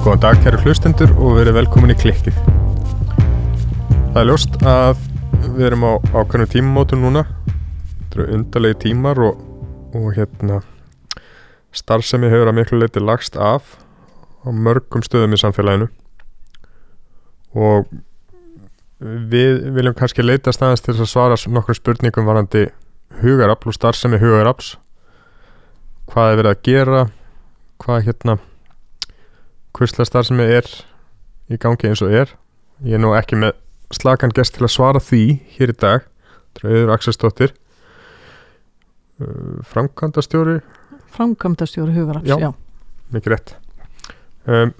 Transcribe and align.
Góðan 0.00 0.20
dag 0.22 0.38
kæru 0.40 0.58
hlustendur 0.64 1.10
og 1.20 1.34
verið 1.36 1.58
velkomin 1.58 1.92
í 1.92 1.96
klikkið. 2.00 2.38
Það 4.14 4.16
er 4.22 4.28
ljóst 4.30 4.56
að 4.64 5.02
við 5.44 5.66
erum 5.66 5.84
á 5.84 5.92
ákveðnum 6.14 6.48
tímamótum 6.54 7.04
núna. 7.04 7.26
Þetta 7.98 8.16
eru 8.16 8.26
undarlegi 8.38 8.78
tímar 8.86 9.20
og, 9.28 9.44
og 9.92 10.08
hérna 10.16 10.62
starfsemi 11.76 12.32
hefur 12.32 12.48
að 12.48 12.58
miklu 12.62 12.80
leiti 12.80 13.04
lagst 13.04 13.36
af 13.36 13.76
á 14.40 14.48
mörgum 14.48 15.04
stöðum 15.04 15.36
í 15.36 15.42
samfélaginu 15.44 15.90
og 17.52 17.92
við 19.00 19.66
viljum 19.76 20.00
kannski 20.00 20.24
leita 20.24 20.56
staðast 20.56 20.88
til 20.88 20.96
að 20.96 21.12
svara 21.12 21.40
nokkur 21.44 21.76
spurningum 21.76 22.28
varandi 22.28 22.70
hugarafl 23.20 23.68
og 23.68 23.76
starfsemi 23.76 24.20
hugarafls 24.22 24.78
hvað 26.08 26.32
er 26.32 26.40
verið 26.40 26.54
að 26.56 26.64
gera 26.70 27.08
hvað 27.84 28.08
hérna 28.08 28.40
hvistla 29.76 30.06
starfsemi 30.06 30.46
er 30.58 30.66
í 31.50 31.58
gangi 31.60 31.90
eins 31.90 32.02
og 32.04 32.12
er 32.14 32.32
ég 32.86 32.96
er 32.96 33.02
nú 33.02 33.12
ekki 33.16 33.38
með 33.40 33.56
slagan 33.94 34.32
gest 34.34 34.56
til 34.56 34.66
að 34.66 34.74
svara 34.74 35.02
því 35.02 35.24
hér 35.56 35.72
í 35.72 35.76
dag 35.78 36.06
Drauður 36.58 36.92
Akselsdóttir 36.96 37.54
uh, 39.22 39.58
framkvæmdastjóri 39.70 40.60
Framkvæmdastjóri 41.10 41.94
Hugarafs, 41.94 42.28
Já. 42.28 42.38
já. 42.38 42.50
mikið 43.14 43.34
rétt 43.34 43.54
um, 44.46 44.72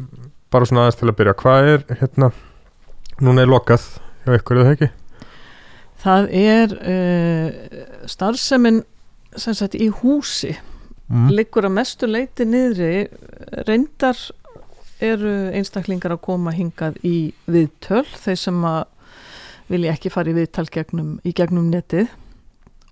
bara 0.50 0.66
svona 0.66 0.86
aðeins 0.86 1.00
til 1.00 1.10
að 1.10 1.18
byrja 1.20 1.36
hvað 1.42 1.70
er 1.74 1.84
hérna 2.00 2.30
núna 3.20 3.44
er 3.44 3.50
lokað 3.50 3.86
hjá 4.24 4.34
ykkur 4.38 4.64
eða 4.64 4.74
ekki 4.76 4.90
Það 6.00 6.30
er 6.32 6.70
uh, 6.80 7.48
starfsemin 8.08 8.78
sem 9.36 9.54
sagt 9.54 9.74
í 9.76 9.90
húsi 10.00 10.54
mm. 11.10 11.28
liggur 11.34 11.66
að 11.68 11.74
mestu 11.76 12.08
leiti 12.08 12.46
niðri 12.48 13.04
reyndar 13.68 14.18
eru 15.04 15.34
einstaklingar 15.56 16.14
að 16.14 16.24
koma 16.26 16.54
hingað 16.54 16.98
í 17.06 17.32
viðtöl 17.50 18.06
þeir 18.20 18.40
sem 18.40 18.64
að 18.68 18.82
vilja 19.70 19.94
ekki 19.94 20.10
fara 20.10 20.32
í 20.32 20.36
viðtal 20.36 20.66
gegnum, 20.72 21.14
í 21.24 21.32
gegnum 21.36 21.70
netið. 21.70 22.10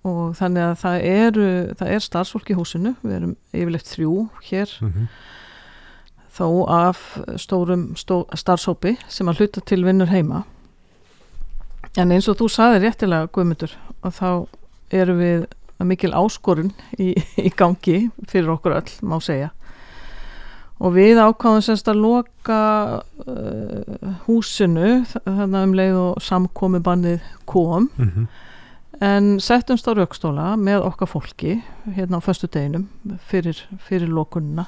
Og 0.07 0.31
þannig 0.39 0.63
að 0.63 0.77
það, 0.79 1.01
eru, 1.09 1.49
það 1.75 1.89
er 1.95 2.05
starfsfólk 2.05 2.53
í 2.53 2.55
húsinu 2.55 2.93
við 3.01 3.17
erum 3.17 3.35
yfirleitt 3.51 3.91
þrjú 3.91 4.13
hér 4.47 4.77
Mm 4.79 5.09
þó 6.39 6.47
af 6.71 6.99
stórum 7.39 7.93
stó, 7.99 8.23
starfsópi 8.37 8.95
sem 9.11 9.29
að 9.29 9.43
hluta 9.43 9.63
til 9.65 9.83
vinnur 9.85 10.11
heima. 10.11 10.45
En 11.99 12.13
eins 12.13 12.29
og 12.31 12.39
þú 12.39 12.49
saði 12.53 12.83
réttilega 12.85 13.29
Guðmundur 13.33 13.73
og 14.05 14.15
þá 14.15 14.29
erum 14.95 15.19
við 15.19 15.47
mikil 15.89 16.11
áskorun 16.15 16.71
í, 16.99 17.13
í 17.39 17.51
gangi 17.55 18.09
fyrir 18.29 18.53
okkur 18.55 18.77
öll, 18.79 18.91
má 19.01 19.17
segja 19.23 19.51
og 20.79 20.95
við 20.95 21.19
ákváðum 21.19 21.63
semst 21.63 21.89
að 21.91 22.01
loka 22.03 22.59
uh, 23.27 24.13
húsinu 24.27 25.03
þannig 25.25 25.65
um 25.65 25.75
leið 25.75 25.99
og 25.99 26.21
samkomi 26.23 26.79
bannið 26.83 27.19
kom 27.45 27.89
-hmm. 27.97 28.27
en 29.01 29.39
settumst 29.39 29.87
á 29.87 29.93
raukstóla 29.93 30.55
með 30.55 30.87
okkar 30.87 31.07
fólki 31.07 31.61
hérna 31.95 32.19
á 32.19 32.21
föstu 32.23 32.47
deginum 32.47 32.87
fyrir, 33.27 33.67
fyrir 33.77 34.07
lokunina 34.07 34.65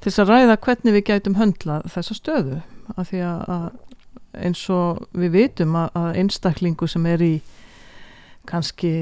til 0.00 0.12
þess 0.12 0.18
að 0.18 0.28
ræða 0.28 0.56
hvernig 0.56 0.94
við 0.94 1.04
gætum 1.04 1.34
höndla 1.34 1.82
þessa 1.84 2.14
stöðu 2.14 2.60
af 2.96 3.10
því 3.10 3.20
að, 3.20 3.70
eins 4.34 4.70
og 4.70 5.06
við 5.12 5.30
vitum 5.30 5.76
að, 5.76 5.88
að 5.94 6.16
einstaklingu 6.16 6.88
sem 6.88 7.06
er 7.06 7.22
í 7.22 7.42
kannski 8.48 8.92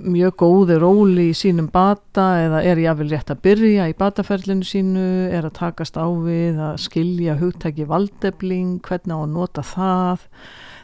mjög 0.00 0.36
góði 0.40 0.78
róli 0.80 1.28
í 1.30 1.36
sínum 1.36 1.68
bata 1.72 2.30
eða 2.44 2.62
er 2.66 2.80
jáfnvel 2.82 3.10
rétt 3.12 3.32
að 3.34 3.42
byrja 3.44 3.88
í 3.90 3.96
bataferlinu 3.98 4.66
sínu, 4.66 5.04
er 5.34 5.46
að 5.46 5.58
takast 5.60 5.98
á 6.00 6.08
við 6.08 6.58
að 6.70 6.80
skilja 6.86 7.36
hugtæki 7.38 7.86
valdefling, 7.88 8.78
hvernig 8.86 9.14
á 9.14 9.20
að 9.20 9.34
nota 9.36 9.64
það 9.66 10.24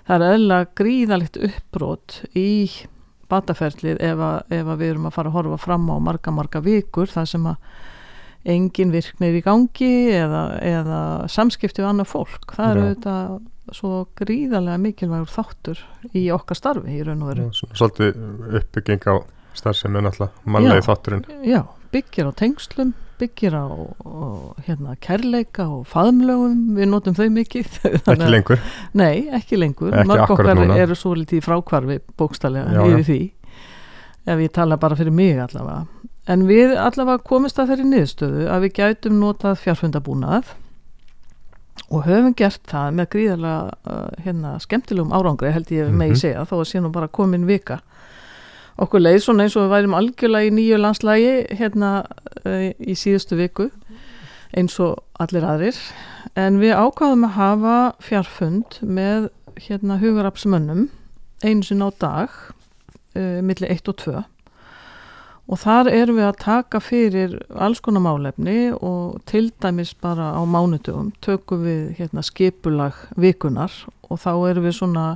það 0.05 0.15
er 0.17 0.35
eðla 0.35 0.59
gríðalegt 0.77 1.41
uppbrot 1.49 2.21
í 2.37 2.51
bataferlið 3.33 4.03
ef, 4.05 4.21
að, 4.21 4.39
ef 4.53 4.69
að 4.69 4.81
við 4.83 4.93
erum 4.93 5.09
að 5.09 5.17
fara 5.17 5.33
að 5.33 5.39
horfa 5.39 5.61
fram 5.63 5.89
á 5.89 5.97
marga 6.11 6.35
marga 6.35 6.63
vikur 6.65 7.11
þar 7.11 7.31
sem 7.31 7.49
að 7.49 7.81
engin 8.55 8.93
virknir 8.93 9.39
í 9.39 9.43
gangi 9.45 9.95
eða, 10.13 10.45
eða 10.61 11.01
samskipti 11.33 11.81
við 11.81 11.91
annað 11.95 12.11
fólk 12.13 12.57
það 12.59 12.71
er 12.75 12.83
Já. 12.85 13.27
Svo 13.73 14.05
gríðarlega 14.19 14.81
mikilvægur 14.83 15.31
þáttur 15.33 15.81
í 16.13 16.27
okkar 16.35 16.59
starfi 16.59 16.99
í 16.99 17.05
raun 17.07 17.23
og 17.25 17.33
veru. 17.33 17.47
Svolítið 17.55 18.21
uppbygging 18.61 19.09
á 19.09 19.15
starfsemi 19.55 20.03
náttúrulega 20.05 20.53
mannlegi 20.57 20.87
þátturinn. 20.89 21.25
Já, 21.47 21.63
byggir 21.95 22.29
á 22.29 22.33
tengslum 22.37 22.93
byggir 23.19 23.55
á, 23.55 23.65
á 23.71 24.27
hérna, 24.67 24.97
kærleika 25.03 25.67
og 25.71 25.87
faðmlögum 25.91 26.75
við 26.77 26.91
notum 26.91 27.17
þau 27.17 27.29
mikið. 27.31 27.79
Ekki 28.11 28.31
lengur? 28.31 28.63
Nei, 28.99 29.29
ekki 29.35 29.59
lengur. 29.61 29.95
Ekki 29.95 30.11
Mörg 30.11 30.35
okkar 30.35 30.59
núna. 30.59 30.79
eru 30.83 30.97
svo 30.99 31.15
litið 31.19 31.45
frákvarfi 31.47 32.01
bókstallega 32.19 32.75
Já, 32.75 32.83
yfir 32.83 32.99
já. 32.99 33.07
því 33.11 33.21
ef 34.35 34.41
ég 34.41 34.53
tala 34.57 34.81
bara 34.81 34.99
fyrir 34.99 35.15
mig 35.15 35.39
allavega. 35.39 35.85
En 36.33 36.47
við 36.49 36.73
allavega 36.81 37.21
komist 37.29 37.59
að 37.61 37.75
þeirri 37.75 37.89
niðurstöðu 37.91 38.45
að 38.49 38.63
við 38.65 38.77
gætum 38.81 39.19
notað 39.21 39.59
fjárfundabúnað 39.61 40.55
og 41.91 42.05
höfum 42.07 42.35
gert 42.39 42.63
það 42.71 42.95
með 42.99 43.09
gríðarlega 43.15 43.73
uh, 43.91 44.23
hérna, 44.25 44.55
skemmtilegum 44.63 45.13
árangri 45.15 45.53
held 45.53 45.71
ég 45.75 45.89
Mhm. 45.91 45.97
megi 45.99 46.17
segja 46.21 46.45
þó 46.47 46.57
að 46.61 46.69
sé 46.71 46.81
nú 46.81 46.91
bara 46.93 47.09
komin 47.09 47.47
vika. 47.47 47.81
Okkur 48.79 49.01
leið 49.01 49.21
svona 49.23 49.45
eins 49.45 49.55
og 49.57 49.69
við 49.69 49.75
værim 49.77 49.95
algjörlega 49.95 50.49
í 50.49 50.55
nýju 50.55 50.79
landslægi 50.81 51.35
hérna 51.59 51.91
uh, 52.45 52.71
í 52.81 52.95
síðustu 52.99 53.37
viku 53.39 53.69
eins 54.57 54.79
og 54.81 54.99
allir 55.21 55.45
aðrir. 55.47 55.79
En 56.37 56.59
við 56.59 56.75
ákvaðum 56.75 57.25
að 57.29 57.37
hafa 57.39 57.77
fjárfund 58.03 58.81
með 58.83 59.29
hérna 59.69 59.99
hugarapsmönnum 60.03 60.89
einu 61.45 61.63
sinni 61.63 61.87
á 61.87 61.91
dag 62.01 62.31
uh, 63.15 63.41
milli 63.43 63.69
1 63.71 63.89
og 63.93 63.97
2 64.03 64.25
og 65.45 65.61
þar 65.61 65.91
erum 65.93 66.19
við 66.19 66.29
að 66.31 66.41
taka 66.41 66.81
fyrir 66.81 67.35
alls 67.61 67.83
konar 67.85 68.05
málefni 68.05 68.73
og 68.75 69.21
til 69.29 69.51
dæmis 69.61 69.93
bara 70.01 70.33
á 70.33 70.43
mánudugum 70.49 71.13
tökum 71.25 71.67
við 71.67 71.99
hérna 71.99 72.25
skipulag 72.25 72.97
vikunar 73.21 73.73
og 74.09 74.21
þá 74.23 74.33
erum 74.49 74.65
við 74.65 74.77
svona 74.79 75.07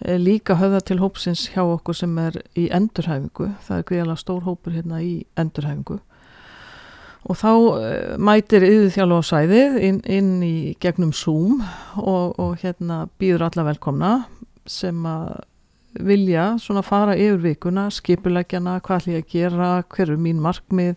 eh, 0.00 0.16
líka 0.16 0.56
höfða 0.56 0.80
til 0.88 1.00
hópsins 1.02 1.50
hjá 1.52 1.64
okkur 1.64 1.96
sem 1.96 2.16
er 2.18 2.40
í 2.56 2.68
endurhæfingu. 2.72 3.50
Það 3.66 3.78
er 3.78 3.88
greiðlega 3.90 4.22
stór 4.22 4.44
hópur 4.46 4.76
hérna 4.76 5.02
í 5.04 5.14
endurhæfingu. 5.36 5.98
Og 7.26 7.34
þá 7.34 7.50
uh, 7.50 8.14
mætir 8.22 8.62
yfir 8.62 8.92
þjálf 8.94 9.18
á 9.18 9.22
sæðið 9.32 9.78
inn, 9.82 9.96
inn 10.06 10.34
í 10.46 10.76
gegnum 10.78 11.10
Zoom 11.10 11.58
og, 11.98 12.36
og 12.38 12.52
hérna 12.62 13.08
býður 13.18 13.48
alla 13.48 13.64
velkomna 13.66 14.12
sem 14.70 15.00
að 15.10 15.40
vilja 16.04 16.48
svona 16.62 16.82
fara 16.86 17.16
yfir 17.16 17.42
vikuna, 17.42 17.88
skipuleggjana, 17.94 18.78
hvað 18.84 19.02
ætlum 19.02 19.16
ég 19.16 19.24
að 19.24 19.32
gera, 19.34 19.70
hver 19.94 20.12
er 20.12 20.20
mín 20.20 20.42
markmið, 20.44 20.96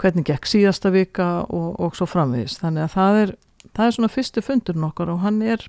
hvernig 0.00 0.28
gekk 0.28 0.48
síðasta 0.50 0.92
vika 0.94 1.28
og, 1.46 1.74
og 1.80 1.96
svo 1.98 2.08
framvegis. 2.10 2.58
Þannig 2.62 2.86
að 2.86 2.94
það 2.96 3.20
er, 3.22 3.34
það 3.72 3.86
er 3.86 3.96
svona 3.98 4.12
fyrstu 4.12 4.44
fundurinn 4.44 4.88
okkar 4.88 5.12
og 5.14 5.22
hann 5.24 5.40
er 5.44 5.66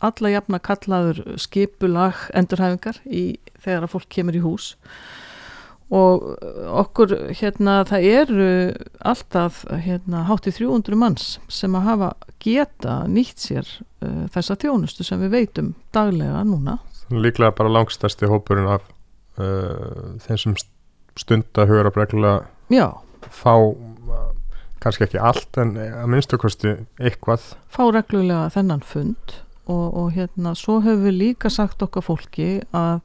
alla 0.00 0.32
jafna 0.32 0.60
kallaður 0.64 1.24
skipulag 1.40 2.28
endurhæfingar 2.36 3.02
í, 3.04 3.24
þegar 3.60 3.86
að 3.86 3.92
fólk 3.96 4.08
kemur 4.14 4.38
í 4.38 4.44
hús 4.44 4.74
og 5.90 6.22
okkur 6.80 7.12
hérna 7.34 7.80
það 7.88 8.04
eru 8.06 8.50
alltaf 9.02 9.64
hérna 9.82 10.22
hátt 10.28 10.46
í 10.46 10.52
300 10.54 10.98
manns 10.98 11.32
sem 11.50 11.74
að 11.74 11.88
hafa 11.88 12.10
geta 12.42 13.00
nýtt 13.10 13.42
sér 13.42 13.66
uh, 13.66 14.28
þessa 14.30 14.56
þjónustu 14.62 15.06
sem 15.06 15.20
við 15.24 15.34
veitum 15.34 15.72
daglega 15.94 16.44
núna 16.46 16.78
líklega 17.10 17.54
bara 17.58 17.72
langstæsti 17.72 18.28
hópurinn 18.30 18.70
af 18.70 18.86
uh, 19.40 20.16
þeim 20.24 20.40
sem 20.44 20.56
stunda 21.18 21.66
hugur 21.68 21.90
að 21.90 21.96
breglulega 21.96 22.40
já, 22.72 22.86
fá 23.28 23.54
uh, 23.58 24.30
kannski 24.80 25.06
ekki 25.08 25.20
allt 25.20 25.60
en 25.60 25.76
að 25.76 26.08
minnstu 26.08 26.38
kosti 26.40 26.76
eitthvað. 27.00 27.52
Fá 27.68 27.84
reglulega 27.92 28.48
þennan 28.54 28.84
fund 28.86 29.36
og, 29.70 29.86
og 29.94 30.12
hérna 30.16 30.54
svo 30.58 30.80
höfum 30.84 31.06
við 31.08 31.18
líka 31.18 31.52
sagt 31.52 31.82
okkar 31.84 32.06
fólki 32.06 32.58
að 32.72 33.00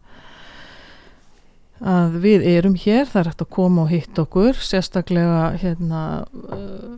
að 1.85 2.13
við 2.23 2.45
erum 2.47 2.77
hér, 2.79 3.03
það 3.03 3.19
er 3.19 3.27
hægt 3.29 3.41
að 3.43 3.49
koma 3.51 3.83
og 3.83 3.91
hitta 3.91 4.23
okkur, 4.23 4.55
sérstaklega 4.63 5.49
hérna 5.59 6.01
uh, 6.23 6.95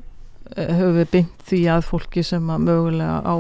höfum 0.53 0.99
við 0.99 1.09
byggt 1.15 1.47
því 1.49 1.61
að 1.73 1.87
fólki 1.87 2.23
sem 2.23 2.51
að 2.53 2.67
mögulega 2.67 3.17
á 3.25 3.35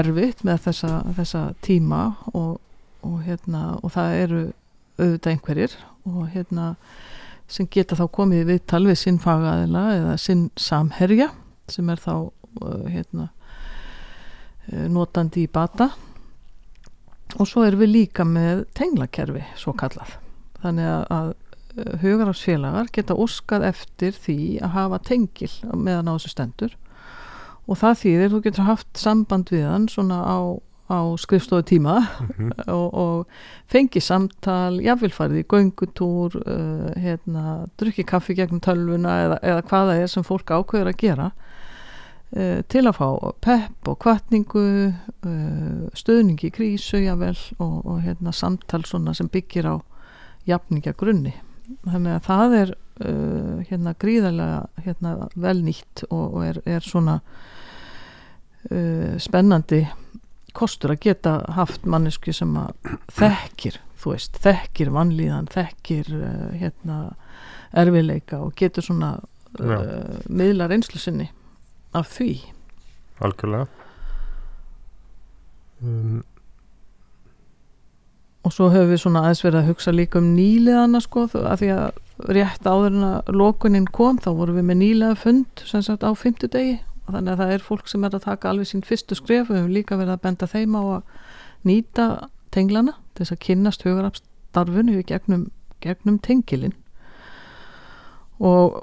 erfitt 0.00 0.44
með 0.46 0.66
þessa, 0.68 0.92
þessa 1.16 1.42
tíma 1.66 2.02
og, 2.32 2.60
og 3.06 3.22
hérna 3.26 3.62
og 3.80 3.94
það 3.94 4.16
eru 4.24 4.42
auðvitað 5.00 5.32
einhverjir 5.32 5.76
og 6.08 6.22
hérna 6.34 6.66
sem 7.50 7.66
geta 7.70 7.98
þá 7.98 8.06
komið 8.14 8.46
við 8.52 8.62
tal 8.70 8.84
við 8.86 8.98
sinn 9.00 9.18
fagaðila 9.22 9.84
eða 9.96 10.16
sinn 10.22 10.48
samherja 10.60 11.30
sem 11.70 11.88
er 11.90 12.02
þá 12.02 12.14
uh, 12.16 12.86
hérna 12.90 13.30
uh, 13.30 14.86
notandi 14.90 15.46
í 15.46 15.50
bata. 15.50 15.90
Og 17.38 17.46
svo 17.46 17.62
erum 17.62 17.84
við 17.84 17.92
líka 17.94 18.26
með 18.26 18.64
tenglakerfi 18.74 19.44
svo 19.58 19.74
kallað 19.78 20.16
þannig 20.60 20.88
að, 20.90 21.04
að 21.14 21.30
hugarafsfélagar 22.02 22.90
geta 22.92 23.16
óskað 23.16 23.66
eftir 23.70 24.16
því 24.16 24.38
að 24.64 24.74
hafa 24.74 24.98
tengil 25.06 25.52
meðan 25.70 26.10
á 26.10 26.14
þessu 26.16 26.32
stendur. 26.32 26.74
Og 27.70 27.78
það 27.78 28.00
þýðir 28.02 28.32
þú 28.32 28.40
getur 28.46 28.66
haft 28.66 28.90
samband 28.98 29.52
við 29.54 29.66
hann 29.68 29.86
svona 29.90 30.18
á, 30.26 30.38
á 30.90 31.16
skrifstofu 31.16 31.62
tíma 31.62 31.98
mm 32.00 32.26
-hmm. 32.38 32.50
og, 32.78 32.94
og 32.94 33.26
fengi 33.66 34.00
samtal, 34.00 34.80
jáfnvilfarið 34.80 35.38
í 35.38 35.46
göngutúr 35.52 36.36
uh, 36.36 37.00
hérna, 37.00 37.66
drukki 37.78 38.02
kaffi 38.04 38.34
gegn 38.34 38.60
tölvuna 38.60 39.24
eða, 39.24 39.38
eða 39.42 39.62
hvaða 39.62 39.94
er 39.94 40.06
sem 40.06 40.22
fólk 40.22 40.50
ákveður 40.50 40.88
að 40.88 40.96
gera 40.98 41.30
uh, 42.36 42.62
til 42.68 42.86
að 42.86 42.96
fá 42.96 43.32
pepp 43.40 43.88
og 43.88 43.98
kvartningu 43.98 44.92
uh, 45.26 45.88
stöðningi 45.94 46.46
í 46.46 46.50
krísu 46.50 46.98
jável 46.98 47.38
og, 47.58 47.86
og 47.86 48.02
hérna, 48.02 48.32
samtal 48.32 48.84
sem 49.14 49.28
byggir 49.28 49.66
á 49.66 49.76
jafningja 50.46 50.92
grunni 50.92 51.34
þannig 51.86 52.16
að 52.16 52.26
það 52.26 52.54
er 52.58 52.74
uh, 53.06 53.62
hérna 53.70 53.94
gríðarlega 53.94 54.84
hérna, 54.84 55.28
vel 55.36 55.62
nýtt 55.64 56.04
og, 56.10 56.34
og 56.34 56.44
er, 56.44 56.60
er 56.66 56.80
svona 56.80 57.20
uh, 58.70 59.18
spennandi 59.18 59.84
kostur 60.56 60.94
að 60.94 61.04
geta 61.08 61.36
haft 61.56 61.86
mannesku 61.88 62.34
sem 62.36 62.52
að 62.58 62.96
þekkir 63.16 63.80
þú 64.00 64.14
veist, 64.14 64.38
þekkir 64.44 64.92
vannlíðan 64.94 65.50
þekkir 65.52 66.08
uh, 66.16 66.46
hérna 66.60 67.00
erfileika 67.76 68.40
og 68.40 68.54
getur 68.58 68.84
svona 68.84 69.12
uh, 69.60 70.16
miðlar 70.28 70.72
einslu 70.74 71.00
sinni 71.00 71.28
af 71.96 72.10
því. 72.14 72.32
Algjörlega. 73.20 73.68
Um, 75.80 76.20
og 78.44 78.54
svo 78.56 78.70
höfum 78.72 78.92
við 78.92 79.02
svona 79.02 79.24
aðeins 79.26 79.42
verið 79.44 79.60
að 79.60 79.70
hugsa 79.70 79.92
líka 79.92 80.20
um 80.20 80.30
nýliðana 80.36 81.00
sko 81.04 81.26
að 81.28 81.60
því 81.60 81.72
að 81.76 82.30
rétt 82.36 82.68
áður 82.68 82.94
en 82.94 83.08
að 83.10 83.34
lókuninn 83.36 83.88
kom 83.92 84.20
þá 84.20 84.30
vorum 84.36 84.60
við 84.60 84.68
með 84.70 84.80
nýliða 84.80 85.18
fund 85.20 85.64
sem 85.68 85.84
sagt 85.84 86.04
á 86.04 86.10
fymtudegi 86.16 86.78
þannig 87.14 87.32
að 87.32 87.42
það 87.42 87.54
er 87.54 87.64
fólk 87.66 87.88
sem 87.90 88.04
er 88.04 88.16
að 88.16 88.26
taka 88.26 88.50
alveg 88.50 88.70
sín 88.70 88.84
fyrstu 88.86 89.18
skref. 89.18 89.48
Við 89.50 89.60
höfum 89.60 89.74
líka 89.74 89.98
verið 90.00 90.16
að 90.16 90.22
benda 90.26 90.50
þeim 90.50 90.76
á 90.76 90.82
að 90.82 91.02
nýta 91.68 92.06
tenglana 92.54 92.96
til 93.14 93.24
þess 93.24 93.34
að 93.36 93.42
kynnast 93.46 93.84
hugarafstarfunu 93.86 94.98
í 94.98 95.06
gegnum, 95.06 95.50
gegnum 95.84 96.18
tengilin 96.24 96.74
og, 98.40 98.80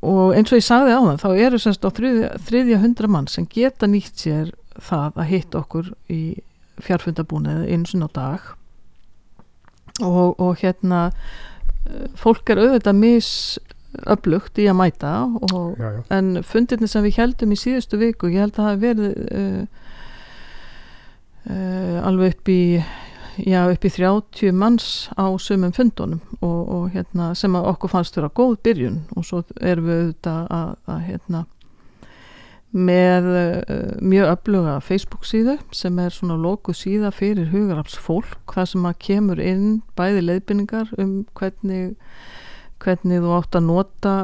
og 0.00 0.36
eins 0.36 0.52
og 0.52 0.60
ég 0.60 0.66
sagði 0.66 0.96
á 0.96 1.00
það 1.04 1.22
þá 1.22 1.28
eru 1.46 1.60
semst 1.60 1.84
á 1.84 1.90
þriðja, 1.92 2.30
þriðja 2.48 2.82
hundra 2.82 3.10
mann 3.12 3.28
sem 3.30 3.48
geta 3.52 3.88
nýtt 3.90 4.24
sér 4.24 4.54
það 4.76 5.20
að 5.20 5.30
hitta 5.32 5.60
okkur 5.60 5.92
í 6.12 6.22
fjarfundabúnið 6.84 7.68
eins 7.72 7.94
og 7.96 8.02
ná 8.02 8.08
dag. 8.12 8.48
Og, 10.04 10.34
og 10.36 10.58
hérna 10.60 11.06
fólk 12.20 12.50
er 12.52 12.60
auðvitað 12.60 12.98
misöflugt 13.96 14.58
í 14.58 14.66
að 14.68 14.78
mæta 14.78 15.14
og, 15.26 15.76
já, 15.78 15.90
já. 15.96 16.02
en 16.10 16.42
fundirni 16.42 16.88
sem 16.88 17.04
við 17.04 17.18
heldum 17.20 17.52
í 17.52 17.58
síðustu 17.58 17.98
viku, 18.00 18.30
ég 18.30 18.44
held 18.44 18.58
að 18.58 18.68
það 18.68 18.84
verið 18.84 19.18
uh, 19.26 19.66
uh, 21.50 22.06
alveg 22.06 22.36
upp 22.36 22.48
í 22.48 22.60
já, 23.46 23.66
upp 23.70 23.84
í 23.84 23.92
30 23.92 24.54
manns 24.56 25.08
á 25.16 25.26
sumum 25.38 25.74
fundunum 25.76 26.22
og, 26.40 26.62
og 26.68 26.86
hérna 26.94 27.34
sem 27.34 27.54
að 27.56 27.68
okkur 27.72 27.92
fannst 27.92 28.16
vera 28.16 28.32
góð 28.32 28.56
byrjun 28.62 29.04
og 29.16 29.26
svo 29.26 29.44
erum 29.60 29.90
við 29.90 30.00
auðvitað 30.00 30.48
að, 30.56 30.72
að 30.86 31.04
hérna 31.10 31.44
með 32.76 33.28
uh, 33.30 33.92
mjög 34.04 34.32
öfluga 34.34 34.80
Facebook 34.84 35.24
síðu 35.24 35.56
sem 35.72 35.98
er 36.02 36.12
svona 36.12 36.36
loku 36.36 36.74
síða 36.76 37.12
fyrir 37.14 37.52
hugarafs 37.52 37.96
fólk 37.96 38.52
það 38.52 38.72
sem 38.72 38.88
að 38.88 38.98
kemur 39.06 39.40
inn 39.40 39.68
bæði 39.96 40.26
leiðbynningar 40.26 40.90
um 41.00 41.22
hvernig 41.38 41.94
hvernig 42.86 43.22
þú 43.24 43.32
átt 43.36 43.58
að 43.58 43.66
nota 43.66 44.14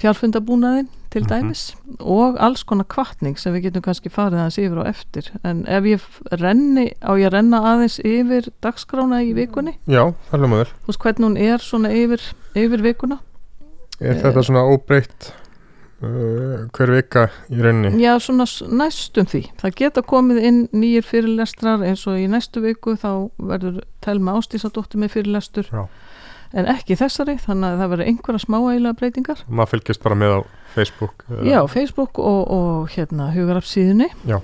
fjárfundabúnaðin 0.00 0.88
til 1.12 1.22
dæmis 1.28 1.74
mm 1.74 1.92
-hmm. 1.92 2.06
og 2.06 2.36
alls 2.40 2.62
konar 2.64 2.84
kvartning 2.88 3.38
sem 3.38 3.54
við 3.54 3.62
getum 3.68 3.82
kannski 3.82 4.08
farið 4.08 4.38
aðeins 4.38 4.58
yfir 4.58 4.78
og 4.78 4.88
eftir. 4.88 5.32
En 5.44 5.64
ef 5.68 5.84
ég 5.84 6.00
renni 6.32 6.92
á 7.02 7.12
ég 7.16 7.32
renna 7.32 7.60
aðeins 7.60 8.00
yfir 8.04 8.48
dagskrána 8.62 9.22
í 9.22 9.34
vikunni? 9.34 9.78
Já, 9.86 10.14
er 10.32 10.38
maður 10.38 10.68
veist 10.86 11.00
hvernig 11.00 11.26
hún 11.26 11.36
er 11.36 11.58
svona 11.58 11.88
yfir, 11.88 12.20
yfir 12.54 12.82
vikuna? 12.82 13.18
Er 14.00 14.14
þetta 14.14 14.42
svona 14.42 14.64
óbreytt 14.64 15.32
Uh, 15.96 16.66
hver 16.76 16.90
vika 16.92 17.22
í 17.48 17.56
rauninni? 17.56 18.02
Já, 18.04 18.18
svona 18.20 18.44
næstum 18.68 19.24
því. 19.24 19.46
Það 19.56 19.76
geta 19.78 20.02
komið 20.04 20.42
inn 20.44 20.58
nýjir 20.76 21.06
fyrirlestrar 21.08 21.80
eins 21.88 22.02
og 22.04 22.18
í 22.20 22.26
næstu 22.28 22.60
viku 22.60 22.98
þá 23.00 23.30
verður 23.40 23.78
telma 24.04 24.34
ástísadóttir 24.36 25.00
með 25.00 25.14
fyrirlestur. 25.14 25.70
Já. 25.72 25.86
En 26.52 26.68
ekki 26.70 26.98
þessari 26.98 27.36
þannig 27.42 27.68
að 27.68 27.80
það 27.80 27.92
verður 27.92 28.10
einhverja 28.10 28.44
smáægilega 28.44 28.98
breytingar 29.00 29.42
maður 29.48 29.72
fylgist 29.74 30.02
bara 30.04 30.18
með 30.18 30.36
á 30.36 30.40
Facebook? 30.76 31.24
Já, 31.46 31.60
Facebook 31.72 32.18
og, 32.18 32.42
og 32.52 32.90
hérna 32.92 33.30
hugarafsíðunni 33.34 34.10
Já. 34.28 34.40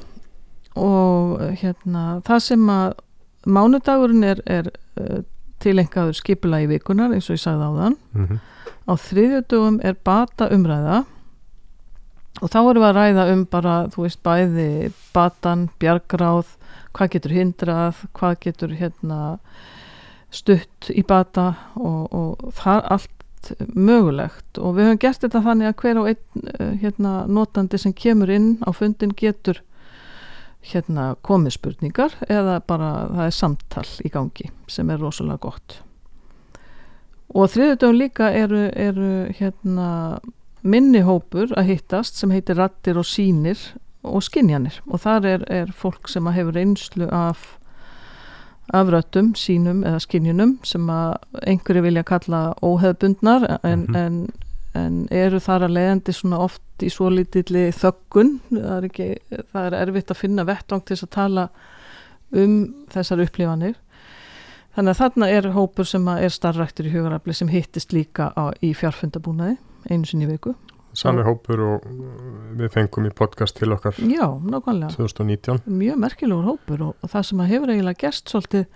og 0.74 1.42
hérna 1.60 2.06
það 2.26 2.44
sem 2.48 2.70
að 2.72 2.94
mánudagurinn 3.42 4.24
er, 4.24 4.42
er 4.46 4.70
uh, 5.00 5.22
tilengaður 5.62 6.18
skipula 6.18 6.62
í 6.62 6.70
vikunar 6.70 7.14
eins 7.14 7.28
og 7.30 7.38
ég 7.38 7.44
sagði 7.44 7.68
á 7.68 7.72
þann 7.78 7.98
mm 7.98 8.26
-hmm. 8.26 8.38
á 8.88 8.92
þriðjadögum 9.08 9.80
er 9.82 9.98
bata 10.04 10.48
umræða 10.54 11.04
og 12.42 12.50
þá 12.50 12.58
erum 12.58 12.82
við 12.82 12.88
að 12.88 12.96
ræða 12.96 13.28
um 13.32 13.44
bara, 13.46 13.74
þú 13.92 14.02
veist, 14.06 14.22
bæði 14.24 14.92
batan, 15.14 15.68
bjargráð 15.78 16.56
hvað 16.96 17.12
getur 17.14 17.36
hindrað, 17.36 18.02
hvað 18.16 18.38
getur 18.46 18.74
hérna 18.76 19.20
stutt 20.32 20.88
í 20.92 21.04
bata 21.06 21.52
og, 21.76 22.12
og 22.12 22.54
það 22.56 22.86
allt 22.96 23.52
mögulegt. 23.74 24.58
Og 24.58 24.76
við 24.76 24.88
höfum 24.88 25.02
gert 25.02 25.24
þetta 25.24 25.42
þannig 25.44 25.70
að 25.70 25.76
hver 25.82 26.00
á 26.00 26.02
einn 26.12 26.48
eh, 26.54 26.72
hérna, 26.82 27.12
notandi 27.28 27.80
sem 27.80 27.94
kemur 27.94 28.30
inn 28.32 28.56
á 28.64 28.70
fundin 28.74 29.14
getur 29.18 29.62
hérna 30.62 31.16
komið 31.26 31.56
spurningar 31.56 32.14
eða 32.30 32.60
bara 32.66 32.92
það 33.10 33.24
er 33.26 33.34
samtal 33.34 33.88
í 34.06 34.12
gangi 34.14 34.50
sem 34.70 34.90
er 34.94 35.02
rosalega 35.02 35.42
gott. 35.42 35.80
Og 37.32 37.48
þriðutöfum 37.50 37.98
líka 37.98 38.28
eru, 38.36 38.68
eru 38.76 39.12
hérna 39.38 40.20
minni 40.62 41.02
hópur 41.02 41.50
að 41.58 41.72
hittast 41.72 42.20
sem 42.20 42.30
heitir 42.30 42.60
rattir 42.60 43.00
og 43.00 43.08
sínir 43.08 43.58
og 44.06 44.22
skinjanir 44.22 44.78
og 44.86 45.02
þar 45.02 45.26
er, 45.26 45.44
er 45.50 45.72
fólk 45.74 46.10
sem 46.10 46.26
hefur 46.30 46.58
einslu 46.58 47.08
af 47.10 47.56
afröttum, 48.72 49.32
sínum 49.36 49.82
eða 49.86 50.00
skinjunum 50.02 50.56
sem 50.66 50.88
að 50.92 51.16
einhverju 51.46 51.84
vilja 51.84 52.04
kalla 52.08 52.40
óheðbundnar 52.64 53.46
en, 53.62 53.84
mm 53.84 53.86
-hmm. 53.86 53.96
en, 53.96 54.28
en 54.74 54.98
eru 55.10 55.40
þar 55.40 55.66
að 55.68 55.76
leiðandi 55.76 56.12
svona 56.16 56.38
oft 56.38 56.82
í 56.82 56.90
svo 56.90 57.10
litilli 57.10 57.70
þöggun. 57.76 58.40
Það 58.50 58.76
er, 58.76 58.88
ekki, 58.88 59.08
það 59.52 59.66
er 59.66 59.78
erfitt 59.82 60.10
að 60.10 60.22
finna 60.24 60.44
vettvang 60.44 60.84
til 60.84 60.96
að 60.96 61.10
tala 61.10 61.48
um 62.32 62.74
þessar 62.90 63.20
upplifanir. 63.20 63.76
Þannig 64.74 64.90
að 64.90 65.00
þarna 65.02 65.28
er 65.28 65.50
hópur 65.52 65.84
sem 65.84 66.08
er 66.08 66.32
starfræktur 66.32 66.86
í 66.88 66.92
hugarafli 66.94 67.34
sem 67.34 67.48
hittist 67.48 67.92
líka 67.92 68.32
á, 68.32 68.56
í 68.62 68.72
fjárfundabúnaði 68.72 69.58
einu 69.90 70.06
sinni 70.06 70.26
viku 70.26 70.54
Sami 70.92 71.24
hópur 71.24 71.62
og 71.64 71.84
við 72.58 72.72
fengum 72.74 73.06
í 73.08 73.12
podcast 73.16 73.56
til 73.56 73.72
okkar. 73.72 73.96
Já, 73.96 74.26
nákvæmlega. 74.28 74.92
2019 74.98 75.62
Mjög 75.66 76.00
merkilegur 76.04 76.50
hópur 76.50 76.88
og, 76.88 76.96
og 77.00 77.12
það 77.12 77.28
sem 77.28 77.44
að 77.44 77.52
hefur 77.54 77.72
eiginlega 77.72 78.02
gerst 78.04 78.32
svolítið 78.32 78.66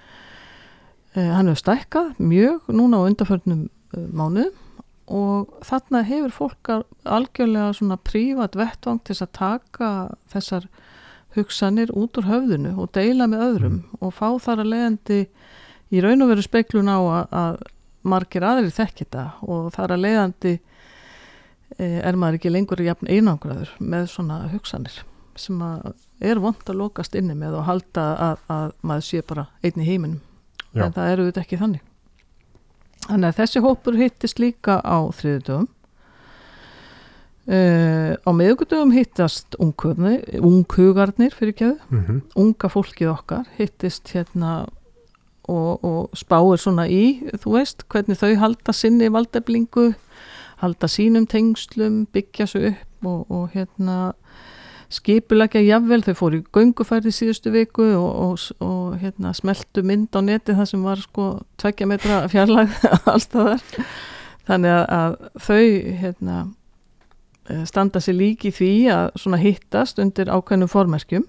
eh, 1.16 1.32
hann 1.34 1.50
hefur 1.50 1.62
stækkað 1.62 2.14
mjög 2.22 2.70
núna 2.72 3.02
á 3.02 3.06
undarförnum 3.10 3.66
eh, 3.66 4.08
mánu 4.16 4.46
og 5.06 5.52
þarna 5.66 6.02
hefur 6.06 6.34
fólk 6.34 6.70
algjörlega 7.04 7.74
svona 7.78 7.98
prívat 8.00 8.56
vettvang 8.58 9.02
til 9.06 9.18
að 9.20 9.34
taka 9.38 9.90
þessar 10.32 10.66
hugsanir 11.36 11.92
út 11.94 12.16
úr 12.18 12.26
höfðinu 12.26 12.72
og 12.80 12.90
deila 12.96 13.28
með 13.30 13.44
öðrum 13.50 13.76
mm. 13.76 14.00
og 14.00 14.14
fá 14.16 14.28
þar 14.42 14.64
að 14.64 14.72
leiðandi 14.72 15.20
í 15.92 16.02
raun 16.02 16.24
og 16.24 16.32
veru 16.32 16.44
speiklun 16.44 16.90
á 16.90 16.98
að, 16.98 17.26
að 17.30 17.58
margir 18.06 18.46
aðrir 18.46 18.74
þekk 18.74 19.02
þetta 19.02 19.26
og 19.46 19.68
þar 19.76 19.94
að 19.94 20.04
leiðandi 20.06 20.54
er 21.78 22.16
maður 22.16 22.38
ekki 22.38 22.52
lengur 22.52 22.82
jafn 22.84 23.10
einangraður 23.10 23.72
með 23.82 24.08
svona 24.12 24.40
hugsanir 24.52 25.02
sem 25.36 25.60
er 26.24 26.40
vond 26.40 26.62
að 26.64 26.78
lokast 26.80 27.16
inni 27.18 27.34
með 27.36 27.58
og 27.58 27.66
halda 27.66 28.04
að, 28.30 28.44
að 28.48 28.70
maður 28.86 29.06
sé 29.08 29.22
bara 29.26 29.48
einn 29.60 29.82
í 29.82 29.88
heiminum? 29.88 30.20
Já. 30.72 30.86
en 30.86 30.94
það 30.96 31.10
eru 31.12 31.26
þetta 31.28 31.42
ekki 31.42 31.58
þannig. 31.60 31.82
Þannig 33.06 33.28
að 33.28 33.38
þessi 33.40 33.62
hópur 33.64 33.98
hittist 34.00 34.40
líka 34.42 34.78
á 34.80 34.98
þriðudöfum 35.16 35.68
Uh, 37.46 38.18
á 38.26 38.30
miðugudöfum 38.34 38.90
hittast 38.90 39.54
unghugarnir, 39.62 41.30
fyrir 41.30 41.54
kjöðu, 41.54 41.76
mm 41.94 42.16
unga 42.34 42.66
fólkið 42.66 43.12
okkar 43.12 43.44
hittist 43.54 44.10
hérna 44.10 44.66
og, 45.46 45.78
og 45.86 46.16
spáir 46.18 46.58
svona 46.58 46.88
í, 46.90 47.22
þú 47.38 47.52
veist, 47.54 47.84
hvernig 47.86 48.18
þau 48.18 48.34
halda 48.42 48.74
sinni 48.74 49.06
valdeflingu, 49.14 49.94
halda 50.62 50.88
sínum 50.90 51.26
tengslum, 51.28 52.04
byggja 52.12 52.46
svo 52.50 52.62
upp 52.70 53.06
og, 53.06 53.30
og 53.30 53.48
hérna 53.54 54.14
skipulegja 54.92 55.64
jafnvel, 55.66 56.02
þau 56.06 56.14
fóru 56.14 56.40
í 56.40 56.44
göngufærði 56.54 57.12
síðustu 57.14 57.50
viku 57.54 57.88
og, 57.98 58.10
og, 58.22 58.44
og 58.62 58.98
hérna 59.02 59.32
smeltu 59.34 59.82
mynd 59.86 60.14
á 60.14 60.20
neti 60.22 60.54
það 60.54 60.70
sem 60.70 60.84
var 60.86 61.02
sko 61.02 61.30
tveggja 61.60 61.88
metra 61.90 62.20
fjarlæð 62.30 62.76
allstaðar 63.12 63.64
þannig 64.46 64.76
að, 64.76 64.84
að 65.00 65.16
þau 65.48 65.64
hérna 66.02 66.38
standa 67.66 68.02
sér 68.02 68.18
líki 68.18 68.52
því 68.54 68.70
að 68.94 69.40
hittast 69.42 70.00
undir 70.02 70.30
ákveðnum 70.30 70.70
formerkjum 70.70 71.26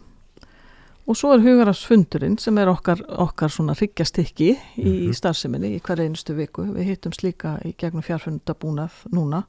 og 1.07 1.15
svo 1.15 1.31
er 1.33 1.39
hugarafsfundurinn 1.45 2.37
sem 2.39 2.57
er 2.59 2.67
okkar, 2.71 2.99
okkar 3.23 3.49
svona 3.53 3.73
hryggjastykki 3.77 4.49
í 4.77 5.07
Mhm. 5.07 5.13
starfseminni 5.15 5.75
í 5.77 5.81
hver 5.81 6.01
einustu 6.03 6.35
viku. 6.35 6.65
Við 6.75 6.89
hittumst 6.91 7.23
líka 7.23 7.57
í 7.65 7.73
gegnum 7.77 8.03
fjárfundabúnað 8.03 8.91
núna. 9.13 9.45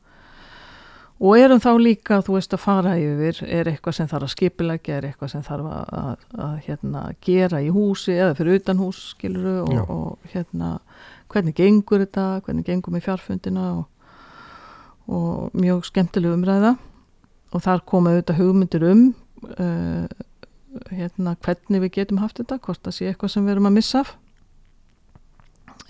Og 1.21 1.35
erum 1.37 1.59
þá 1.59 1.73
líka, 1.83 2.21
þú 2.23 2.37
veist, 2.37 2.53
að 2.55 2.61
fara 2.63 2.93
yfir 2.95 3.43
er 3.49 3.65
eitthvað 3.73 3.95
sem 3.95 4.07
þarf 4.07 4.23
að 4.23 4.35
skipilegja 4.37 4.97
er 5.01 5.03
eitthvað 5.09 5.31
sem 5.33 5.43
þarf 5.43 5.67
að, 5.67 5.89
að, 5.99 6.27
að 6.39 6.59
hérna, 6.69 7.01
gera 7.21 7.59
í 7.59 7.71
húsi 7.75 8.13
eða 8.15 8.37
fyrir 8.39 8.61
utan 8.61 8.79
hús 8.79 9.01
skiluru 9.17 9.57
og, 9.65 9.91
og 9.91 10.19
hérna 10.33 10.79
hvernig 11.29 11.57
gengur 11.59 12.05
þetta, 12.05 12.41
hvernig 12.47 12.65
gengur 12.65 12.93
með 12.95 13.03
fjárfundina 13.09 13.65
og, 13.81 13.87
og 15.09 15.51
mjög 15.59 15.85
skemmtileg 15.91 16.37
umræða. 16.39 16.77
Og 17.53 17.63
þar 17.67 17.83
koma 17.85 18.11
auðvitað 18.15 18.39
hugmyndir 18.39 18.87
um 18.93 19.03
uh, 19.59 20.07
hérna 20.93 21.35
hvernig 21.45 21.83
við 21.85 21.95
getum 21.99 22.23
haft 22.23 22.41
þetta 22.41 22.59
hvort 22.65 22.83
það 22.85 22.97
sé 22.97 23.11
eitthvað 23.11 23.33
sem 23.35 23.47
við 23.47 23.57
erum 23.57 23.69
að 23.71 23.77
missa 23.79 24.03
af 24.03 24.15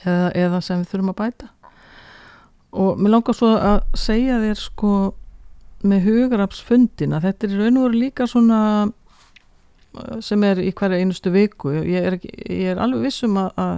eða, 0.05 0.29
eða 0.39 0.61
sem 0.65 0.83
við 0.83 0.93
þurfum 0.93 1.13
að 1.13 1.19
bæta. 1.23 1.49
Og 2.79 3.01
mér 3.01 3.15
langar 3.17 3.37
svo 3.37 3.51
að 3.57 3.81
segja 3.97 4.39
þér 4.43 4.61
sko 4.61 4.93
með 5.89 6.09
hugarapsfundina 6.09 7.21
þetta 7.23 7.47
er 7.47 7.55
í 7.55 7.59
raun 7.61 7.81
og 7.81 7.87
veru 7.89 8.01
líka 8.03 8.27
svona 8.29 8.61
uh, 8.87 10.17
sem 10.25 10.43
er 10.47 10.61
í 10.63 10.73
hverja 10.77 10.99
einustu 11.01 11.33
viku. 11.35 11.73
Ég 11.87 12.09
er, 12.13 12.19
ég 12.45 12.75
er 12.75 12.83
alveg 12.83 13.09
vissum 13.09 13.39
að, 13.41 13.51
að 13.63 13.77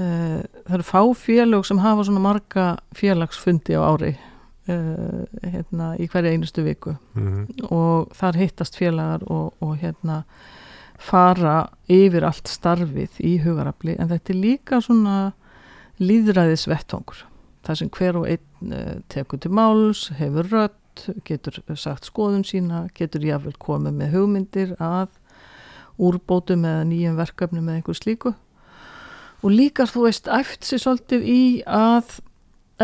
uh, 0.00 0.42
það 0.66 0.76
eru 0.78 0.88
fá 0.90 1.00
félög 1.24 1.66
sem 1.68 1.82
hafa 1.82 2.06
svona 2.08 2.24
marga 2.24 2.68
félagsfundi 2.98 3.78
á 3.78 3.82
ári 3.84 4.14
uh, 4.68 5.22
hérna, 5.42 5.92
í 5.98 6.08
hverja 6.10 6.32
einustu 6.32 6.64
viku. 6.66 6.96
-hmm. 7.14 7.70
og 7.70 8.12
þar 8.14 8.36
hittast 8.36 8.76
félagar 8.76 9.22
og, 9.26 9.54
og 9.60 9.76
hérna 9.76 10.24
fara 10.98 11.68
yfir 11.88 12.24
allt 12.24 12.48
starfið 12.48 13.18
í 13.20 13.38
hugarafli. 13.42 13.96
En 13.98 14.08
þetta 14.08 14.32
er 14.32 14.38
líka 14.38 14.80
svona 14.80 15.32
líðræðis 15.98 16.68
vettvangur 16.68 17.26
þar 17.62 17.76
sem 17.78 17.90
hver 17.90 18.16
og 18.16 18.28
einn 18.28 18.72
uh, 18.72 19.00
tekur 19.08 19.38
til 19.38 19.50
máls, 19.50 20.10
hefur 20.18 20.48
rött 20.50 20.78
getur 21.24 21.62
sagt 21.76 22.04
skoðun 22.04 22.44
sína 22.44 22.88
getur 22.94 23.24
jáfnvel 23.24 23.54
komið 23.58 23.92
með 23.92 24.16
hugmyndir 24.16 24.74
að 24.82 25.08
úrbótum 26.02 26.66
eða 26.68 26.84
nýjum 26.88 27.16
verkefnum 27.20 27.68
eða 27.68 27.80
einhver 27.80 27.98
slíku. 27.98 28.34
Og 29.42 29.50
líka 29.50 29.86
þú 29.90 30.06
veist 30.06 30.28
æft 30.30 30.66
sér 30.66 30.82
svolítið 30.82 31.24
í 31.26 31.42
að 31.66 32.20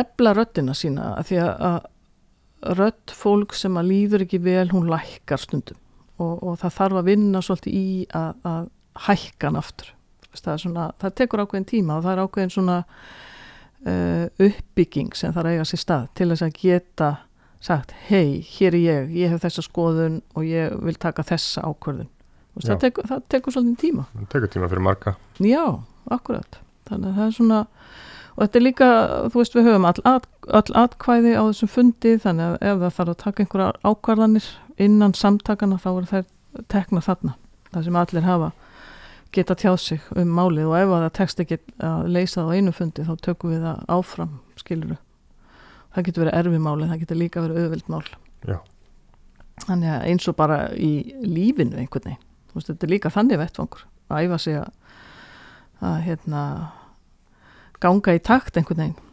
ebla 0.02 0.34
röddina 0.36 0.74
sína 0.76 1.12
af 1.18 1.28
því 1.28 1.38
að, 1.44 1.52
að 1.68 2.74
rödd 2.78 3.14
fólk 3.14 3.54
sem 3.54 3.78
að 3.78 3.92
líður 3.92 4.24
ekki 4.26 4.40
vel 4.42 4.66
hún 4.72 4.90
lækkar 4.90 5.42
stundum. 5.42 5.78
Og, 6.18 6.34
og 6.42 6.58
það 6.58 6.74
þarf 6.80 6.98
að 6.98 7.08
vinna 7.12 7.42
svolítið 7.44 7.78
í 7.78 7.88
að, 8.18 8.42
að 8.50 8.68
hækka 9.06 9.50
hann 9.50 9.60
aftur. 9.60 9.94
Það, 10.38 10.58
svona, 10.62 10.90
það 11.02 11.14
tekur 11.18 11.42
ákveðin 11.42 11.66
tíma 11.66 11.96
og 11.98 12.04
það 12.04 12.12
er 12.12 12.20
ákveðin 12.24 12.52
svona 12.54 12.76
uh, 13.86 14.26
uppbygging 14.48 15.16
sem 15.18 15.32
þarf 15.34 15.48
að 15.48 15.56
eiga 15.56 15.66
sér 15.70 15.82
stað 15.82 16.04
til 16.18 16.28
þess 16.32 16.46
að 16.46 16.58
geta 16.58 17.08
sagt 17.64 17.94
hei, 18.06 18.38
hér 18.46 18.76
er 18.76 18.82
ég, 18.82 19.10
ég 19.18 19.32
hef 19.32 19.42
þessa 19.42 19.64
skoðun 19.66 20.20
og 20.38 20.46
ég 20.46 20.74
vil 20.84 20.94
taka 21.00 21.24
þessa 21.26 21.64
ákvörðun. 21.66 22.10
Já. 22.58 22.72
það, 22.72 22.78
tekur, 22.84 23.08
það 23.10 23.24
tekur 23.34 23.54
svolítið 23.54 23.80
tíma. 23.82 24.04
Það 24.14 24.28
tekur 24.34 24.52
tíma 24.54 24.70
fyrir 24.70 24.86
marga. 24.86 25.14
Já, 25.42 25.64
akkurat. 26.14 26.60
Þannig 26.88 27.10
að 27.10 27.18
það 27.18 27.26
er 27.26 27.34
svona, 27.36 27.60
og 28.38 28.44
þetta 28.44 28.58
er 28.60 28.62
líka, 28.62 28.88
þú 29.32 29.40
veist, 29.40 29.56
við 29.56 29.66
höfum 29.66 29.86
all, 29.88 30.02
all, 30.06 30.22
all 30.54 30.76
atkvæði 30.84 31.34
á 31.34 31.42
þessum 31.42 31.72
fundi, 31.74 32.14
þannig 32.22 32.46
að 32.46 32.56
ef 32.70 32.80
það 32.84 32.94
þarf 32.98 33.12
að 33.12 33.20
taka 33.24 33.42
einhverjar 33.44 33.80
ákvarðanir 33.82 34.46
innan 34.78 35.14
samtakana, 35.18 35.80
þá 35.82 35.88
eru 35.90 36.10
þær 36.12 36.28
tekna 36.70 37.02
þarna, 37.02 37.34
það 37.72 37.88
sem 37.88 38.00
allir 38.04 38.28
hafa 38.28 38.52
geta 39.34 39.58
tjáð 39.58 39.76
sig 39.82 40.06
um 40.16 40.30
málið 40.38 40.70
og 40.70 40.78
ef 40.78 40.94
að 40.94 41.02
það 41.02 41.16
tekst 41.18 41.42
ekki 41.42 41.58
að 41.84 42.06
leysa 42.14 42.38
það 42.38 42.48
á 42.48 42.54
einu 42.54 42.72
fundi, 42.78 43.04
þá 43.04 43.12
tökum 43.26 43.52
við 43.52 43.66
það 43.66 43.82
áfram, 43.98 44.32
skiluru. 44.56 44.96
Það 45.92 46.06
getur 46.06 46.24
verið 46.24 46.38
erfi 46.38 46.62
máli, 46.62 46.88
það 46.88 47.02
getur 47.02 47.18
líka 47.18 47.42
verið 47.44 47.60
auðvild 47.64 47.90
mál. 47.92 48.06
Já. 48.46 48.58
Þannig 49.66 49.92
að 49.92 50.08
eins 50.12 50.30
og 50.30 50.38
bara 50.38 50.58
í 50.78 50.92
lífinu 51.26 51.76
einhvern 51.76 52.06
veginn, 52.06 52.24
þú 52.48 52.56
veist, 52.56 52.70
þetta 52.70 52.86
er 52.86 52.92
líka 52.94 53.12
þannig 53.12 53.42
vettvangur, 53.42 53.84
að 54.08 54.28
æfa 54.28 54.40
sig 54.46 54.60
að 54.62 54.70
að 55.78 56.00
hérna 56.06 56.42
ganga 57.82 58.14
í 58.16 58.22
takt 58.24 58.58
einhvern 58.58 58.82
veginn. 58.82 59.04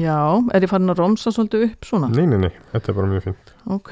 Já, 0.00 0.40
er 0.56 0.64
ég 0.64 0.70
farin 0.70 0.88
að 0.88 1.02
romsa 1.02 1.32
svolítið 1.34 1.66
upp 1.66 1.84
svona? 1.84 2.08
nei, 2.08 2.24
nei, 2.24 2.38
nei, 2.46 2.52
þetta 2.72 2.88
er 2.88 2.96
bara 2.96 3.08
mjög 3.10 3.26
fint 3.26 3.50
Ok, 3.68 3.90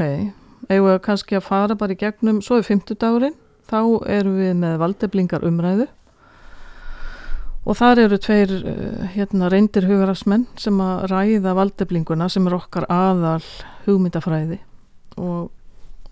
við 0.71 0.87
kannski 1.05 1.37
að 1.37 1.45
fara 1.45 1.77
bara 1.77 1.93
í 1.93 1.99
gegnum, 2.01 2.39
svo 2.41 2.57
er 2.57 2.65
fimmtudagurinn 2.65 3.37
þá 3.69 3.81
erum 4.11 4.39
við 4.41 4.55
með 4.61 4.79
valdeblingar 4.83 5.45
umræðu. 5.47 5.89
Og 7.63 7.79
þar 7.79 8.01
eru 8.07 8.19
tveir 8.19 8.53
uh, 8.59 9.03
hérna 9.15 9.51
reyndir 9.53 9.87
hugarafsmenn 9.87 10.49
sem 10.59 10.81
að 10.83 11.05
ræða 11.13 11.55
valdeblinguna 11.59 12.27
sem 12.33 12.49
er 12.49 12.57
okkar 12.57 12.89
aðal 12.91 13.43
hugmyndafræði. 13.85 14.59
Og, 15.21 15.53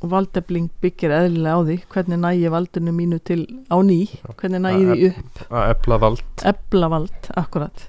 og 0.01 0.11
valdebling 0.15 0.69
byggir 0.81 1.13
eðlilega 1.13 1.61
á 1.61 1.61
því 1.67 1.77
hvernig 1.93 2.21
nægi 2.23 2.53
valdinu 2.53 2.93
mínu 2.97 3.19
til 3.21 3.43
á 3.69 3.77
ný, 3.85 3.99
hvernig 4.41 4.63
nægi 4.65 4.87
því 4.89 5.09
upp. 5.11 5.43
að 5.51 5.73
efla 5.75 5.99
vald. 6.01 6.23
Eblavald, 6.51 7.31
akkurat. 7.37 7.87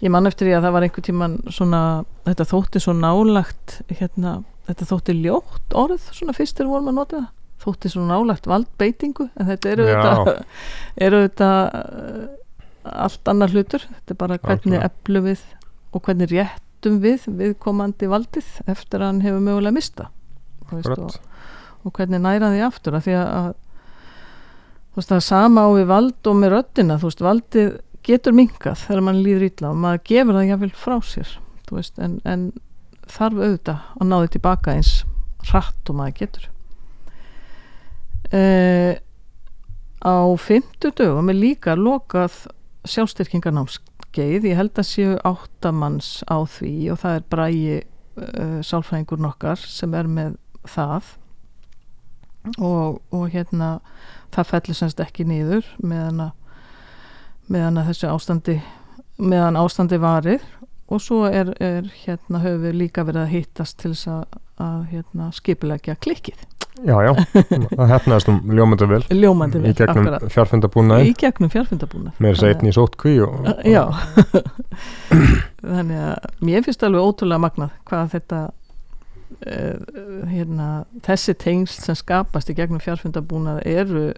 Ég 0.00 0.12
man 0.12 0.28
eftir 0.28 0.48
því 0.48 0.56
að 0.56 0.66
það 0.66 0.74
var 0.76 0.86
einhver 0.86 1.04
tíman 1.04 1.36
svona, 1.52 1.82
þetta 2.28 2.48
þótti 2.52 2.82
svo 2.84 2.96
nálagt 2.96 3.78
hérna, 3.92 4.38
þetta 4.68 4.88
þótti 4.92 5.16
ljótt 5.20 5.76
orð 5.76 6.08
svona 6.16 6.36
fyrst 6.36 6.60
er 6.60 6.72
vorum 6.72 6.90
að 6.92 6.98
nota 7.00 7.20
það. 7.20 7.30
Þótti 7.66 7.92
svo 7.92 8.08
nálagt 8.08 8.48
valdbeitingu 8.48 9.28
en 9.32 9.48
þetta 9.48 9.70
eru 9.72 9.86
þetta 9.92 10.34
eru 11.06 11.22
þetta 11.24 11.52
uh, 11.76 12.26
allt 13.06 13.32
annar 13.32 13.52
hlutur. 13.52 13.86
Þetta 13.88 14.12
er 14.12 14.20
bara 14.20 14.36
hvernig 14.40 14.76
Algjörlega. 14.76 14.90
eflu 14.92 15.24
við 15.24 15.46
og 15.96 16.04
hvernig 16.04 16.32
réttum 16.32 17.00
við 17.04 17.24
viðkomandi 17.40 18.08
valdið 18.12 18.52
eftir 18.68 19.00
að 19.00 19.10
hann 19.10 19.24
hefur 19.24 19.42
mögulega 19.48 19.76
mista 19.76 20.10
veist, 20.72 20.90
og, 20.98 21.16
og 21.84 21.96
hvernig 21.96 22.22
næra 22.24 22.52
því 22.52 22.62
aftur 22.66 22.98
að 22.98 23.08
því 23.08 23.16
að, 23.22 23.48
þú 24.90 25.00
veist 25.00 25.14
það 25.14 25.20
er 25.20 25.26
sama 25.30 25.66
á 25.66 25.70
við 25.76 25.90
vald 25.92 26.30
og 26.30 26.38
með 26.42 26.54
röddina 26.56 27.00
þú 27.00 27.10
veist 27.10 27.26
valdið 27.26 27.74
getur 28.06 28.36
minkað 28.36 28.84
þegar 28.84 29.04
mann 29.08 29.24
líður 29.24 29.48
ítla 29.48 29.72
og 29.72 29.82
maður 29.82 30.04
gefur 30.10 30.38
það 30.38 30.48
jáfnvel 30.50 30.72
frá 30.78 30.96
sér 31.02 31.36
veist 31.70 31.98
en, 32.02 32.20
en 32.24 32.50
þarf 33.10 33.40
auðvitað 33.40 33.82
að 34.00 34.10
ná 34.10 34.16
því 34.20 34.30
tilbaka 34.36 34.76
eins 34.76 34.92
hratt 35.46 35.90
og 35.90 35.98
maður 35.98 36.16
getur. 36.20 36.46
Uh, 38.34 38.94
á 40.02 40.16
fymtu 40.42 40.90
dögum 40.98 41.30
er 41.30 41.38
líka 41.38 41.76
lokað 41.78 42.46
sjálfstyrkingarnámskeið 42.90 44.48
ég 44.50 44.58
held 44.58 44.78
að 44.78 44.88
séu 44.88 45.12
áttamanns 45.26 46.24
á 46.26 46.42
því 46.42 46.74
og 46.94 47.00
það 47.02 47.18
er 47.18 47.28
brægi 47.34 47.76
uh, 47.78 48.58
sálfræðingur 48.66 49.22
nokkar 49.22 49.62
sem 49.62 49.94
er 49.94 50.10
með 50.10 50.34
það. 50.70 51.12
Og, 52.62 53.00
og 53.10 53.30
hérna 53.32 53.78
það 54.34 54.50
fellur 54.52 54.78
semst 54.78 55.00
ekki 55.02 55.26
niður 55.26 55.66
meðan 55.82 56.28
að 56.28 56.34
meðan 57.50 57.80
að 57.80 57.92
þessu 57.92 58.10
ástandi 58.10 58.56
meðan 59.22 59.58
ástandi 59.60 59.98
varir. 60.02 60.44
Og 60.86 61.00
svo 61.02 61.24
er, 61.26 61.50
er 61.58 61.86
hérna 62.04 62.42
höfum 62.44 62.62
við 62.62 62.76
líka 62.84 63.02
verið 63.06 63.24
að 63.24 63.32
hittast 63.32 63.80
til 63.82 63.90
þess 63.90 64.10
að, 64.12 64.36
að 64.62 64.84
hérna, 64.92 65.32
skipulegja 65.34 65.96
klikkið. 65.98 66.44
Já, 66.84 66.96
já, 67.00 67.12
það 67.72 67.88
hefnaðist 67.88 68.28
um 68.28 68.50
ljómandi 68.52 68.86
vel 68.90 68.98
ljómandi 69.08 69.60
í 69.62 69.64
vel, 69.64 69.72
gegnum 69.78 70.02
akkurat. 70.02 70.32
fjárfundabúnaði 70.34 71.06
í 71.08 71.14
gegnum 71.16 71.52
fjárfundabúna 71.52 72.12
með 72.20 72.34
þess 72.34 72.44
að 72.44 72.50
einn 72.52 72.68
í 72.68 72.72
sótkví 72.76 73.14
og, 73.24 73.46
já. 73.64 73.80
Þannig 75.62 76.02
að 76.04 76.26
mér 76.44 76.66
finnst 76.66 76.84
alveg 76.84 77.08
ótrúlega 77.08 77.44
magnað 77.46 77.72
hvað 77.88 78.12
þetta 78.12 78.40
hérna, 80.30 80.84
þessi 81.06 81.34
tengsl 81.38 81.82
sem 81.82 81.94
skapast 81.98 82.50
í 82.50 82.54
gegnum 82.56 82.80
fjárfundabúnað 82.82 83.62
eru 83.66 84.12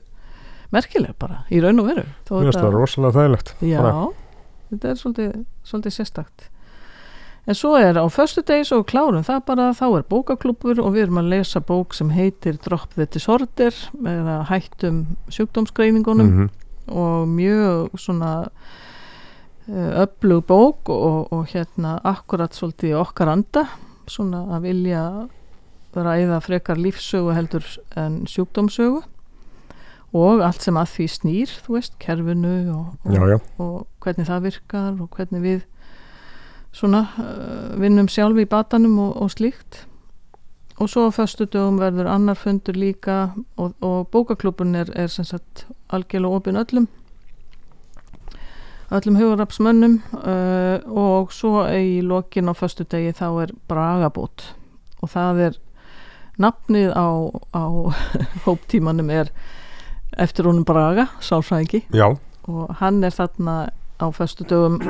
merkileg 0.75 1.15
bara, 1.19 1.45
í 1.51 1.61
raun 1.65 1.81
og 1.81 1.87
veru. 1.89 2.05
Mér 2.29 2.45
finnst 2.51 2.61
það 2.61 2.75
rosalega 2.77 3.17
þægilegt 3.17 3.55
Já, 3.65 3.81
Bara- 3.81 4.07
þetta 4.71 4.91
er 4.91 5.01
svolítið, 5.01 5.35
svolítið 5.65 5.97
sérstakt. 5.97 6.49
En 7.49 7.55
svo 7.57 7.71
er 7.81 7.97
á 7.97 8.05
föstu 8.13 8.43
degi 8.45 8.67
svo 8.69 8.83
klárum 8.85 9.25
það 9.25 9.45
bara, 9.47 9.71
þá 9.73 9.87
er 9.97 10.03
bókaklúpur 10.05 10.83
og 10.85 10.93
við 10.93 11.07
erum 11.07 11.23
að 11.23 11.31
lesa 11.33 11.61
bók 11.65 11.95
sem 11.97 12.11
heitir 12.13 12.59
Drop 12.61 12.93
the 12.95 13.07
Disorder 13.07 13.73
eða 14.05 14.45
hættum 14.51 15.17
sjúkdómsgreiningunum 15.33 16.29
Mhm. 16.29 16.51
og 16.93 17.27
mjög 17.29 17.97
svona 17.97 18.49
uh, 19.69 20.05
öflug 20.05 20.45
bók 20.47 20.89
og, 20.93 21.33
og 21.33 21.47
hérna 21.49 21.99
akkurat 22.05 22.53
svolítið 22.53 23.01
okkar 23.01 23.29
anda 23.33 23.67
svona 24.13 24.45
að 24.57 24.69
vilja 24.69 25.03
ræða 25.99 26.41
frekar 26.45 26.79
lífsögu 26.79 27.33
heldur 27.35 27.65
en 27.97 28.25
sjúkdómsögu 28.29 29.03
og 30.17 30.43
allt 30.45 30.63
sem 30.65 30.77
að 30.79 30.93
því 30.95 31.07
snýr, 31.13 31.51
þú 31.65 31.75
veist, 31.75 31.99
kerfinu 32.01 32.55
og, 32.73 32.87
og, 33.05 33.13
Já, 33.13 33.23
já, 33.29 33.39
og 33.61 33.87
hvernig 34.01 34.29
það 34.29 34.47
virkar 34.47 35.03
og 35.03 35.11
hvernig 35.17 35.43
við 35.43 35.61
svona 36.73 37.03
uh, 37.19 37.75
vinnum 37.81 38.09
sjálf 38.09 38.39
í 38.41 38.49
batanum 38.49 38.99
og, 39.03 39.17
og 39.21 39.33
slíkt. 39.35 39.85
Og 40.79 40.89
svo 40.89 41.09
á 41.09 41.13
föstu 41.13 41.49
dögum 41.51 41.81
verður 41.81 42.09
annar 42.09 42.39
fundur 42.39 42.77
líka 42.79 43.35
og, 43.57 43.75
og 43.83 44.09
bókaklubun 44.15 44.77
er, 44.79 44.93
er 44.95 45.11
sem 45.11 45.27
sagt 45.27 45.67
algjörlega 45.91 46.39
opinn 46.39 46.61
öllum 46.61 46.87
öllum 48.95 49.19
hugurapsmönnum 49.21 49.99
uh, 50.17 50.81
og 50.89 51.33
svo 51.35 51.67
í 51.69 52.01
lokin 52.05 52.49
á 52.49 52.55
föstu 52.57 52.87
degi 52.89 53.13
þá 53.17 53.27
er 53.45 53.55
bragabót. 53.69 54.53
Og 55.03 55.13
það 55.13 55.43
er 55.49 55.59
nafnið 56.41 56.95
á, 56.97 57.09
á 57.53 57.65
hóptímanum 58.47 59.11
er 59.13 59.33
eftir 60.19 60.49
honum 60.49 60.67
Braga, 60.67 61.09
sálfræðingi. 61.21 61.85
Og 62.49 62.75
hann 62.81 63.03
er 63.05 63.15
þarna 63.15 63.69
á 64.01 64.07
föstu 64.15 64.47
dögum 64.49 64.81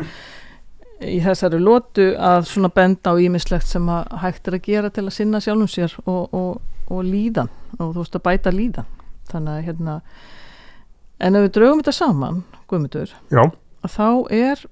í 0.98 1.18
þessari 1.22 1.60
lótu 1.62 2.10
að 2.14 2.48
svona 2.50 2.70
benda 2.74 3.14
á 3.14 3.20
ímislegt 3.20 3.68
sem 3.70 3.86
að 3.90 4.08
hægt 4.22 4.48
er 4.48 4.58
að 4.58 4.66
gera 4.66 4.90
til 4.90 5.06
að 5.06 5.14
sinna 5.14 5.40
sjálfum 5.42 5.70
sér 5.70 5.94
og, 6.04 6.34
og, 6.34 6.60
og 6.90 7.04
líðan. 7.06 7.50
Og 7.78 7.92
þú 7.92 8.02
veist 8.02 8.18
að 8.18 8.26
bæta 8.26 8.54
líðan. 8.54 8.88
Þannig 9.28 9.54
að 9.54 9.64
hérna 9.68 10.00
en 11.18 11.38
ef 11.38 11.46
við 11.46 11.54
draugum 11.58 11.82
þetta 11.82 11.96
saman, 11.96 12.42
Guðmundur 12.70 13.12
já, 13.32 13.42
að 13.84 13.94
þá 13.94 14.08
er 14.34 14.66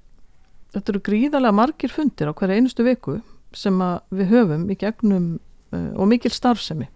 þetta 0.75 0.93
eru 0.93 1.03
gríðarlega 1.07 1.57
margir 1.57 1.93
fundir 1.93 2.31
á 2.31 2.37
hverja 2.37 2.59
einustu 2.59 2.85
viku 2.85 3.19
sem 3.55 3.79
við 4.13 4.31
höfum 4.33 4.67
í 4.69 4.77
gegnum 4.79 5.27
uh, 5.73 5.91
og 5.95 6.09
mikil 6.11 6.31
starfsemi 6.33 6.89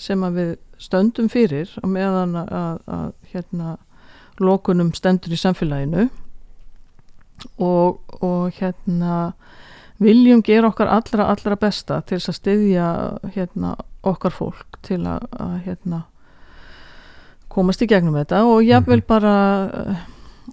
sem 0.00 0.22
að 0.24 0.38
við 0.40 0.52
stöndum 0.80 1.28
fyrir 1.28 1.70
á 1.76 1.84
meðan 1.84 2.38
að, 2.40 2.52
að, 2.56 2.76
að 2.96 3.32
hérna 3.34 3.76
lokunum 4.40 4.94
stendur 4.96 5.34
í 5.36 5.38
samfélaginu. 5.40 6.06
Og, 7.60 8.00
og 8.24 8.56
hérna 8.56 9.34
viljum 10.00 10.42
gera 10.44 10.68
okkar 10.68 10.88
allra 10.92 11.28
allra 11.32 11.56
besta 11.60 12.00
til 12.08 12.18
að 12.20 12.36
styðja 12.36 12.86
hérna 13.34 13.74
okkar 14.04 14.32
fólk 14.32 14.80
til 14.84 15.02
að, 15.08 15.24
að 15.36 15.54
hérna 15.66 16.00
komast 17.52 17.84
í 17.84 17.88
gegnum 17.88 18.16
þetta 18.16 18.42
og 18.48 18.64
jáfnvel 18.64 19.02
bara 19.08 19.34
uh, 19.68 20.02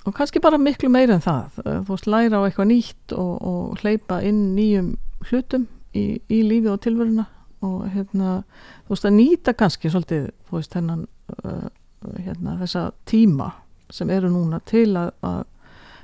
og 0.06 0.14
kannski 0.16 0.42
bara 0.44 0.60
miklu 0.62 0.90
meira 0.92 1.18
en 1.18 1.24
það. 1.24 1.60
Uh, 1.64 1.80
þú 1.88 1.96
veist, 1.96 2.12
læra 2.12 2.42
á 2.42 2.46
eitthvað 2.46 2.70
nýtt 2.72 3.16
og, 3.18 3.34
og 3.52 3.82
hleypa 3.82 4.22
inn 4.28 4.54
nýjum 4.58 4.94
hlutum 5.30 5.68
í, 5.96 6.06
í 6.30 6.42
lífi 6.46 6.72
og 6.72 6.82
tilveruna. 6.86 7.28
Og 7.66 7.88
hérna, 7.90 8.42
þú 8.86 8.94
veist, 8.94 9.08
að 9.10 9.18
nýta 9.18 9.56
kannski 9.58 9.92
svolítið, 9.92 10.30
þú 10.50 10.60
veist, 10.60 10.78
hennan 10.78 11.06
uh, 11.38 11.68
hérna, 12.22 12.58
þessa 12.62 12.90
tíma 13.10 13.52
sem 13.90 14.10
eru 14.12 14.30
núna 14.32 14.60
til 14.68 14.92
að, 15.00 15.14
að 15.26 15.44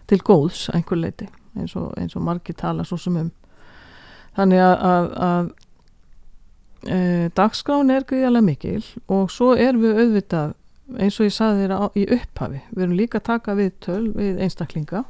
til 0.07 0.19
góðs 0.23 0.67
einhver 0.73 0.99
leiti 0.99 1.27
eins 1.57 1.75
og, 1.79 1.91
eins 1.99 2.15
og 2.17 2.23
margir 2.25 2.57
tala 2.59 2.85
svo 2.87 2.97
sem 2.99 3.17
um. 3.19 3.29
Þannig 4.33 4.63
að, 4.65 4.73
að, 4.89 5.09
að 5.27 5.49
e, 6.89 6.97
dagskráin 7.37 7.93
er 7.93 8.05
gríðarlega 8.09 8.47
mikil 8.47 8.81
og 9.13 9.31
svo 9.31 9.51
erum 9.53 9.83
við 9.85 10.01
auðvitað 10.01 10.55
eins 10.99 11.19
og 11.19 11.27
ég 11.27 11.35
saði 11.35 11.63
þér 11.63 11.75
á, 11.75 11.81
í 11.97 12.05
upphafi 12.17 12.61
við 12.71 12.85
erum 12.85 12.95
líka 12.97 13.19
að 13.19 13.27
taka 13.31 13.57
við 13.57 13.73
töl 13.83 14.05
við 14.13 14.41
einstaklinga 14.43 15.03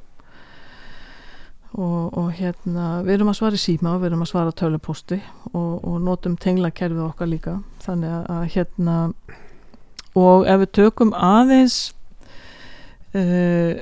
og, 1.74 2.14
og 2.18 2.28
hérna 2.38 2.88
við 3.06 3.16
erum 3.18 3.32
að 3.34 3.40
svara 3.40 3.62
síma 3.62 3.96
og 3.96 4.04
við 4.04 4.12
erum 4.12 4.26
að 4.26 4.32
svara 4.34 4.58
töluposti 4.58 5.20
og, 5.54 5.80
og 5.82 5.96
notum 6.06 6.38
tenglakerfið 6.38 7.08
okkar 7.08 7.32
líka 7.32 7.58
þannig 7.86 8.14
að, 8.14 8.28
að 8.36 8.44
hérna 8.58 8.98
og 10.20 10.46
ef 10.50 10.62
við 10.62 10.74
tökum 10.78 11.16
aðeins 11.18 11.80
uh, 13.18 13.82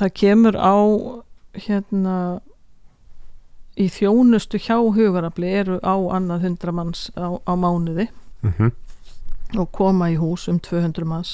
það 0.00 0.16
kemur 0.22 0.56
á 0.56 0.76
hérna 1.52 2.16
í 3.80 3.88
þjónustu 3.92 4.60
hjá 4.60 4.76
hugarafli 4.76 5.52
eru 5.62 5.78
á 5.80 5.96
annað 6.16 6.48
hundra 6.48 6.74
manns 6.76 7.06
á, 7.16 7.40
á 7.40 7.52
mánuði. 7.56 8.08
Mhm, 8.42 8.72
og 9.58 9.68
koma 9.74 10.10
í 10.12 10.16
hús 10.20 10.48
um 10.48 10.60
200 10.62 11.08
manns 11.08 11.32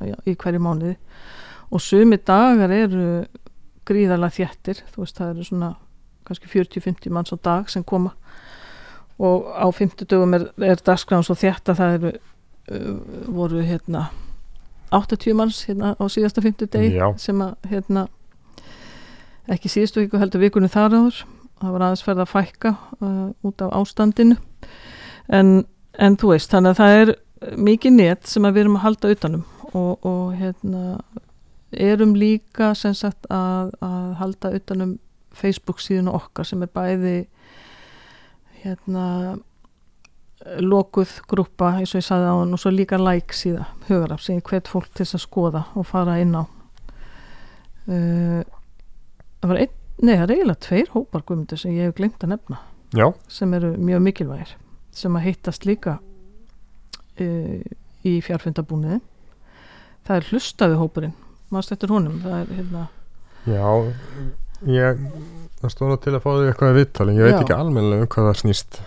í 0.00 0.34
hverju 0.38 0.62
mánuði. 0.62 0.96
Og 1.70 1.82
sumi 1.82 2.18
dagar 2.26 2.72
eru 2.72 3.26
gríðarlega 3.88 4.36
þjættir 4.38 4.82
þú 4.94 5.04
veist 5.04 5.18
það 5.18 5.32
eru 5.34 5.46
svona 5.46 5.70
kannski 6.28 6.50
40-50 6.50 7.14
manns 7.14 7.34
á 7.34 7.36
dag 7.42 7.70
sem 7.70 7.84
koma. 7.84 8.14
Og 9.20 9.50
á 9.52 9.66
50 9.68 10.08
dögum 10.08 10.34
er, 10.38 10.48
er 10.62 10.80
dagskráðan 10.80 11.26
svo 11.26 11.36
þjætt 11.38 11.72
að 11.72 11.80
það 11.80 11.96
eru 11.98 12.12
uh, 12.14 12.94
voru 13.28 13.64
hérna 13.66 14.08
80 14.94 15.36
manns 15.38 15.64
hérna 15.68 15.92
á 15.98 16.04
síðasta 16.10 16.42
50 16.42 16.70
degi 16.72 16.96
Já. 16.96 17.10
sem 17.20 17.42
að 17.44 17.70
hérna 17.70 18.06
ekki 19.50 19.70
síðustu 19.70 20.04
viku 20.04 20.20
heldur 20.20 20.42
vikunni 20.42 20.70
þar 20.70 20.96
áður. 20.96 21.20
Það 21.60 21.74
var 21.74 21.84
aðeins 21.84 22.04
ferð 22.06 22.22
að 22.24 22.30
fækka 22.32 22.72
uh, 23.02 23.26
út 23.46 23.64
af 23.66 23.74
ástandinu. 23.76 24.38
En, 25.28 25.64
en 25.98 26.16
þú 26.16 26.32
veist 26.32 26.54
þannig 26.54 26.74
að 26.74 26.80
það 26.80 27.00
er 27.00 27.12
mikið 27.40 27.96
net 27.96 28.28
sem 28.28 28.44
við 28.48 28.64
erum 28.64 28.78
að 28.78 28.86
halda 28.86 29.12
utanum 29.14 29.44
og, 29.72 30.06
og 30.06 30.32
hérna 30.36 31.00
erum 31.70 32.16
líka 32.18 32.72
sagt 32.74 33.28
að, 33.30 33.70
að 33.80 34.08
halda 34.20 34.50
utanum 34.58 34.96
Facebook 35.30 35.80
síðan 35.80 36.10
okkar 36.10 36.48
sem 36.48 36.62
er 36.64 36.72
bæði 36.74 37.14
hérna 38.64 39.06
lokuð 40.60 41.12
grúpa 41.28 41.74
eins 41.78 41.92
og 41.94 42.00
ég 42.00 42.06
sagði 42.06 42.32
á 42.32 42.34
hann 42.40 42.56
og 42.56 42.60
svo 42.60 42.72
líka 42.72 42.98
like 43.00 43.36
síða 43.36 43.66
hugaraf 43.88 44.24
sem 44.24 44.38
ég 44.40 44.48
hvet 44.48 44.70
fólk 44.70 44.88
til 44.96 45.04
að 45.06 45.22
skoða 45.22 45.66
og 45.76 45.86
fara 45.88 46.16
inn 46.20 46.32
á. 46.32 46.44
Uh, 47.90 48.40
það 49.40 49.52
var 49.52 49.62
einn 49.64 49.76
nei 50.00 50.14
það 50.14 50.24
er 50.24 50.34
eiginlega 50.34 50.64
tveir 50.64 50.92
hópar 50.94 51.24
guðmundur 51.28 51.60
sem 51.60 51.74
ég 51.76 51.88
hef 51.88 51.96
glemt 51.98 52.22
að 52.24 52.34
nefna 52.34 52.60
já, 52.96 53.06
sem 53.28 53.52
eru 53.56 53.72
mjög 53.76 54.04
mikilvægir 54.06 54.54
sem 54.96 55.16
að 55.16 55.26
hittast 55.26 55.66
líka 55.68 55.98
uh, 57.24 57.78
í 58.06 58.14
fjárfundabúniði 58.24 59.00
það 60.06 60.16
er 60.16 60.30
hlustaði 60.30 60.78
hópurinn. 60.80 61.18
Maður 61.50 61.74
eftir 61.76 61.92
honum? 61.92 62.22
Er 62.24 62.48
hérna 62.54 62.86
já 63.48 63.64
ég, 64.68 65.04
það 65.60 65.72
stóð 65.74 65.90
nú 65.90 65.98
til 66.04 66.14
að 66.14 66.24
fá 66.24 66.30
því 66.30 66.48
eitthvað 66.50 66.70
að 66.70 66.78
viðtali 66.78 67.14
ég 67.16 67.26
veit 67.26 67.34
Já. 67.34 67.42
ekki 67.42 67.56
almennilega 67.56 68.06
um 68.06 68.10
hvað 68.14 68.28
það 68.28 68.40
snýst. 68.42 68.80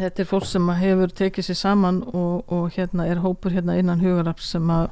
Þetta 0.00 0.22
er 0.22 0.30
fólk 0.30 0.48
sem 0.48 0.72
hefur 0.80 1.12
tekið 1.20 1.46
sér 1.46 1.58
saman 1.60 2.00
og, 2.08 2.50
og 2.50 2.70
hérna 2.74 3.06
er 3.10 3.20
hópur 3.20 3.54
hérna 3.54 3.76
innan 3.78 4.00
hugaraps 4.00 4.48
sem 4.54 4.72
að 4.72 4.88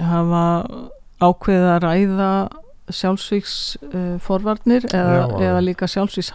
hafa 0.00 0.44
ákveðið 1.20 1.68
að 1.74 1.82
ræða 1.84 2.30
sjálfsvíks 2.90 3.56
uh, 3.84 4.16
forvarnir 4.24 4.86
eða, 4.88 5.26
eða 5.38 5.60
líka 5.62 5.88
sjálfsvíks 5.90 6.32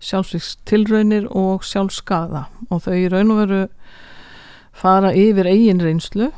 hættu 0.00 0.06
sjálfsvíks 0.08 0.56
tilraunir 0.64 1.26
og 1.30 1.62
sjálfskaða 1.64 2.46
og 2.70 2.82
þau 2.82 2.94
í 2.96 3.08
raun 3.10 3.30
og 3.30 3.38
veru 3.42 3.68
fara 4.72 5.12
yfir 5.12 5.46
eigin 5.46 5.80
reynslu 5.80 6.30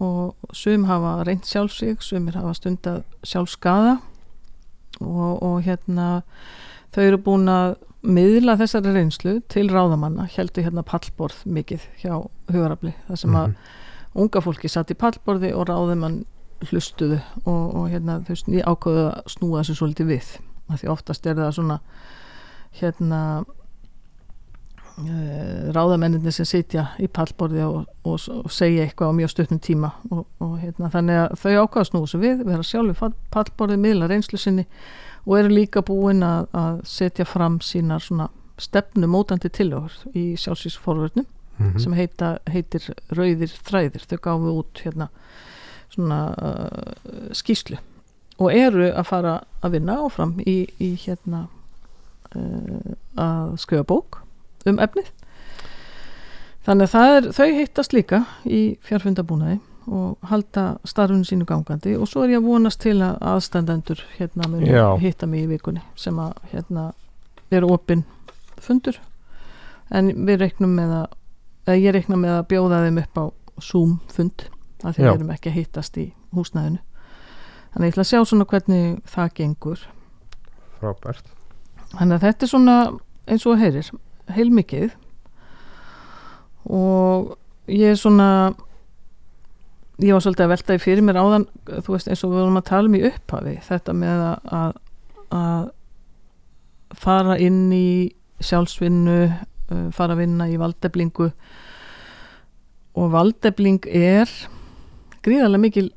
og 0.00 0.34
sum 0.52 0.84
hafa 0.84 1.24
reynt 1.24 1.46
sjálfsvík 1.46 2.02
sumir 2.02 2.36
hafa 2.36 2.52
stundað 2.54 3.04
sjálfskaða 3.24 3.98
og, 5.00 5.42
og 5.42 5.62
hérna 5.64 6.22
þau 6.92 7.02
eru 7.02 7.18
búin 7.18 7.48
að 7.48 7.76
miðla 8.02 8.56
þessari 8.60 8.92
reynslu 8.92 9.40
til 9.48 9.70
ráðamanna 9.70 10.28
heldur 10.36 10.64
hérna 10.64 10.84
pallborð 10.86 11.40
mikið 11.46 11.80
hjá 12.02 12.28
hugarafli 12.52 12.94
þar 13.08 13.16
sem 13.16 13.30
að 13.34 13.46
Mhm. 13.48 13.56
unga 14.14 14.40
fólki 14.40 14.68
satt 14.68 14.90
í 14.90 14.94
pallborði 14.94 15.54
og 15.54 15.66
ráðumann 15.68 16.24
hlustuðu 16.70 17.20
og, 17.44 17.74
og 17.74 17.90
hérna 17.90 18.22
ég 18.28 18.64
ákveðu 18.64 19.12
að 19.12 19.26
snúa 19.28 19.60
þessu 19.60 19.74
svolítið 19.74 20.06
við. 20.06 20.40
Af 20.70 20.80
því 20.80 20.88
oftast 20.88 21.26
er 21.26 21.34
það 21.34 21.52
svona 21.52 21.80
hérna 22.80 23.20
uh, 24.98 25.72
ráðamenninni 25.76 26.32
sem 26.34 26.48
sitja 26.48 26.88
í 27.02 27.08
pallborði 27.08 27.64
og, 27.66 27.84
og, 28.04 28.28
og 28.44 28.52
segja 28.52 28.86
eitthvað 28.86 29.12
á 29.12 29.18
mjög 29.20 29.34
stutnum 29.34 29.60
tíma 29.62 29.92
og, 30.10 30.24
og 30.42 30.56
hérna 30.62 30.90
þannig 30.94 31.22
að 31.24 31.36
þau 31.42 31.52
ákveða 31.64 31.82
að 31.84 31.90
snúa 31.90 32.06
þessu 32.06 32.22
við 32.22 32.42
vera 32.48 32.70
sjálfur 32.70 33.14
pallborði, 33.34 33.78
miðla 33.82 34.10
reynslu 34.12 34.40
sinni 34.40 34.66
og 35.26 35.38
eru 35.40 35.54
líka 35.54 35.82
búin 35.86 36.22
að, 36.26 36.48
að 36.54 36.82
setja 36.88 37.26
fram 37.28 37.60
sínar 37.64 38.04
svona 38.04 38.28
stefnu 38.56 39.08
mótandi 39.10 39.50
tillögur 39.52 39.92
í 40.16 40.30
sjálfsvísforvörnum 40.40 41.26
Mhm. 41.58 41.78
sem 41.80 41.92
heita, 41.96 42.38
heitir 42.52 42.90
Rauðir 43.16 43.52
þræðir 43.64 44.04
þau 44.04 44.18
gáfu 44.20 44.54
út 44.60 44.80
hérna 44.84 45.08
svona 45.88 46.18
uh, 46.36 47.30
skýslu 47.32 47.78
og 48.36 48.50
eru 48.52 48.90
að 48.90 49.06
fara 49.08 49.36
að 49.64 49.78
vinna 49.78 49.96
áfram 50.04 50.34
í, 50.44 50.66
í 50.76 50.90
hérna 51.00 51.46
að 53.16 53.56
skrifa 53.62 53.86
bók 53.86 54.20
um 54.66 54.80
efnið. 54.82 55.08
Þannig 56.66 56.94
að 56.98 57.16
er, 57.16 57.26
þau 57.36 57.48
hittast 57.54 57.94
líka 57.94 58.24
í 58.44 58.60
fjárfundabúnaði 58.82 59.60
og 59.86 60.16
halda 60.26 60.64
starfinu 60.88 61.22
sínu 61.26 61.46
gangandi 61.46 61.92
og 61.94 62.08
svo 62.10 62.24
er 62.24 62.32
ég 62.34 62.40
að 62.40 62.48
vonast 62.48 62.80
til 62.82 62.96
að 63.06 63.20
aðstandendur 63.22 64.00
hérna 64.16 64.48
muni 64.50 64.72
Já. 64.72 64.96
hitta 64.98 65.28
mig 65.30 65.44
í 65.44 65.50
vikunni 65.52 65.84
sem 65.94 66.18
að 66.18 66.34
hérna 66.50 66.88
vera 67.52 67.70
opinn 67.70 68.02
fundur. 68.58 68.98
En 69.94 70.10
við 70.26 70.42
reiknum 70.42 70.74
með 70.74 70.96
að 71.04 71.06
eða 71.66 71.78
ég 71.82 71.94
reikna 71.94 72.18
með 72.18 72.34
að 72.40 72.48
bjóða 72.50 72.82
þeim 72.86 73.00
upp 73.04 73.22
á 73.22 73.24
Zoom 73.62 73.94
fund 74.10 74.48
Já. 74.82 74.90
við 74.90 75.12
erum 75.12 75.32
ekki 75.34 75.52
að 75.52 75.58
hittast 75.60 76.02
í 76.02 76.08
húsnæðinu. 76.34 76.82
Þannig 77.74 77.86
ég 77.86 77.94
ætla 77.94 78.06
að 78.06 78.10
sjá 78.10 78.20
svona 78.26 78.50
hvernig 78.50 79.00
það 79.06 79.32
gengur. 79.38 79.86
Frábært 80.80 81.35
þannig 81.98 82.18
að 82.18 82.28
þetta 82.28 82.46
er 82.46 82.52
svona 82.52 82.76
eins 83.26 83.46
og 83.48 83.58
heyrir 83.60 83.90
heilmikið. 84.36 84.94
Og 86.66 87.36
ég 87.70 87.92
er 87.94 88.00
svona 88.00 88.30
ég 90.02 90.12
var 90.12 90.24
svolítið 90.24 90.44
að 90.44 90.52
velta 90.52 90.76
í 90.76 90.82
fyrir 90.82 91.04
mér 91.04 91.18
áðan 91.22 91.46
þú 91.64 91.94
veist 91.94 92.10
eins 92.10 92.24
og 92.26 92.32
við 92.32 92.42
vorum 92.42 92.60
að 92.60 92.68
tala 92.68 92.90
um 92.90 92.96
í 92.98 93.04
upphafi 93.08 93.54
þetta 93.64 93.94
með 93.96 94.24
að, 94.26 94.80
að, 95.38 95.70
fara 96.96 97.36
inn 97.42 97.62
í 97.74 97.88
sjálfsvinnu 98.44 99.20
uh, 99.26 99.86
fara 99.96 100.14
að 100.14 100.20
vinna 100.20 100.48
í 100.52 100.58
valdeflingu 100.60 101.30
og 102.96 103.08
valdefling 103.12 103.88
er 103.88 104.30
gríðarlega 105.24 105.64
mikil 105.64 105.88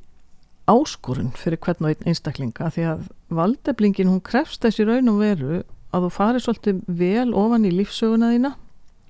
áskorun 0.69 1.33
fyrir 1.38 1.59
hvern 1.62 1.85
og 1.85 1.91
einn 1.91 2.09
einstaklinga 2.09 2.71
því 2.71 2.88
að 2.93 3.03
valdeflingin 3.35 4.09
hún 4.09 4.23
krefst 4.25 4.63
þessi 4.63 4.88
raun 4.88 5.12
og 5.12 5.21
veru 5.21 5.62
að 5.93 6.06
þú 6.06 6.10
farir 6.13 6.43
svolítið 6.43 6.82
vel 6.99 7.30
ofan 7.38 7.65
í 7.65 7.73
lífsöguna 7.73 8.34
þína 8.34 8.54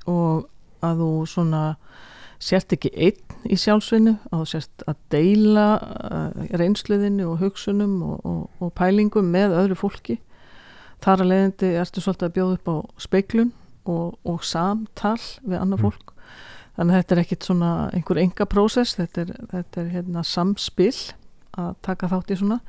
og 0.09 0.47
að 0.85 1.03
þú 1.03 1.11
svona 1.27 1.63
sért 2.39 2.73
ekki 2.75 2.91
einn 2.95 3.49
í 3.51 3.57
sjálfsvinnu 3.59 4.15
að 4.31 4.41
þú 4.41 4.47
sért 4.53 4.83
að 4.87 4.99
deila 5.11 5.67
uh, 5.79 6.43
reynsluðinni 6.59 7.25
og 7.27 7.41
hugsunum 7.43 7.97
og, 8.03 8.19
og, 8.23 8.43
og 8.63 8.71
pælingum 8.79 9.27
með 9.33 9.57
öðru 9.59 9.79
fólki. 9.79 10.19
Þar 11.03 11.23
að 11.23 11.31
leiðindi 11.33 11.73
ertu 11.79 12.03
svolítið 12.03 12.29
að 12.29 12.37
bjóða 12.37 12.55
upp 12.57 12.71
á 12.71 12.77
speiklun 13.03 13.51
og, 13.87 14.15
og 14.23 14.43
samtal 14.47 15.19
við 15.43 15.59
annað 15.59 15.79
Mm. 15.79 15.85
fólk. 15.85 16.13
Þannig 16.79 16.95
að 16.95 16.99
þetta 17.01 17.15
er 17.15 17.21
ekkit 17.23 17.43
svona 17.43 17.69
einhver 17.91 18.19
enga 18.21 18.45
prósess 18.47 18.95
þetta 18.95 19.21
er, 19.21 19.31
þetta 19.51 19.81
er 19.81 19.87
hérna 19.93 20.23
samspil 20.23 20.95
að 21.59 21.73
taka 21.83 22.07
þátt 22.07 22.31
í 22.31 22.39
svona. 22.39 22.59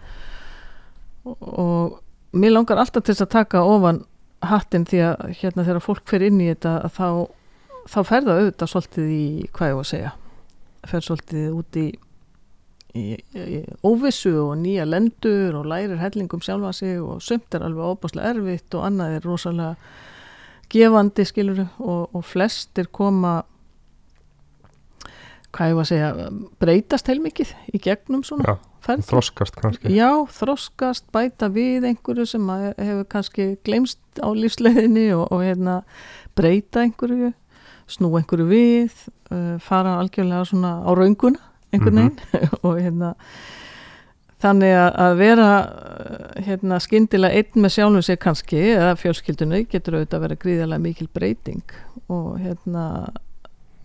Og 1.25 2.01
mér 2.32 2.54
langar 2.54 2.80
alltaf 2.80 3.04
til 3.04 3.14
þess 3.14 3.26
að 3.26 3.34
taka 3.34 3.62
ofan 3.66 4.04
hattinn 4.46 4.86
því 4.88 5.00
að 5.04 5.24
hérna 5.40 5.66
þegar 5.66 5.84
fólk 5.84 6.06
fer 6.08 6.24
inn 6.24 6.40
í 6.40 6.48
þetta 6.50 6.74
þá, 6.94 7.08
þá 7.90 7.98
fer 8.08 8.26
það 8.26 8.36
auðvitað 8.36 8.72
svolítið 8.72 9.10
í 9.16 9.24
hvað 9.56 9.72
ég 9.72 9.80
var 9.80 9.86
að 9.86 9.90
segja 9.90 10.12
fer 10.88 11.04
svolítið 11.04 11.58
út 11.58 11.80
í, 11.80 11.86
í, 12.96 13.04
í 13.36 13.58
óvissu 13.84 14.32
og 14.40 14.54
nýja 14.62 14.86
lendur 14.88 15.58
og 15.60 15.68
lærir 15.68 16.00
hellingum 16.00 16.44
sjálfa 16.44 16.72
sig 16.76 17.02
og 17.02 17.20
sumt 17.24 17.56
er 17.56 17.66
alveg 17.66 17.92
óbáslega 17.92 18.32
erfitt 18.32 18.78
og 18.78 18.86
annað 18.88 19.18
er 19.18 19.28
rosalega 19.28 19.74
gefandi 20.70 21.26
skilur 21.26 21.64
og, 21.66 22.08
og 22.14 22.24
flestir 22.24 22.88
koma 22.94 23.40
hvað 25.50 25.72
ég 25.72 25.76
var 25.76 25.86
að 25.86 25.90
segja 25.90 26.30
breytast 26.62 27.08
heilmikið 27.10 27.54
í 27.74 27.80
gegnum 27.82 28.22
svona. 28.26 28.46
Já, 28.46 28.69
ferli. 28.84 29.04
þroskast 29.08 29.56
kannski 29.60 29.92
Já, 29.94 30.10
þroskast, 30.36 31.06
bæta 31.14 31.48
við 31.52 31.86
einhverju 31.90 32.26
sem 32.26 32.48
hefur 32.78 33.04
kannski 33.12 33.46
glemst 33.66 33.98
á 34.20 34.28
lífsleiðinni 34.34 35.08
og, 35.16 35.26
og 35.32 35.44
hérna, 35.44 35.80
breyta 36.38 36.84
einhverju, 36.84 37.32
snú 37.90 38.12
einhverju 38.18 38.46
við, 38.50 39.06
uh, 39.30 39.56
fara 39.62 39.98
algjörlega 40.00 40.44
svona 40.50 40.76
á 40.86 40.90
raunguna 40.94 41.40
einhvern 41.72 41.94
Mhm. 41.94 42.20
veginn 42.32 42.48
og 42.66 42.78
hérna 42.80 43.14
þannig 44.40 44.72
að, 44.72 45.16
vera 45.20 45.48
uh, 45.60 46.42
hérna, 46.46 46.78
skyndilega 46.80 47.36
einn 47.42 47.62
með 47.64 47.74
sjálfum 47.76 48.02
sig 48.06 48.18
kannski 48.22 48.60
eða 48.72 48.94
fjölskyldunni 48.98 49.66
getur 49.68 49.98
auðvitað 49.98 50.16
að 50.18 50.24
vera 50.26 50.38
gríðarlega 50.44 50.84
mikil 50.86 51.08
breyting 51.12 51.74
og 52.08 52.38
hérna 52.40 52.86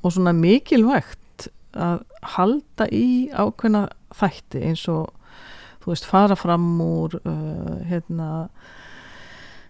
og 0.05 0.13
svona 0.13 0.31
mikilvægt 0.37 1.49
að 1.75 2.03
halda 2.35 2.85
í 2.95 3.27
ákveðna 3.35 3.87
þætti 4.19 4.63
eins 4.69 4.85
og 4.91 5.11
þú 5.83 5.93
veist 5.93 6.07
fara 6.09 6.37
fram 6.39 6.65
úr 6.81 7.17
uh, 7.21 7.75
hérna 7.85 8.29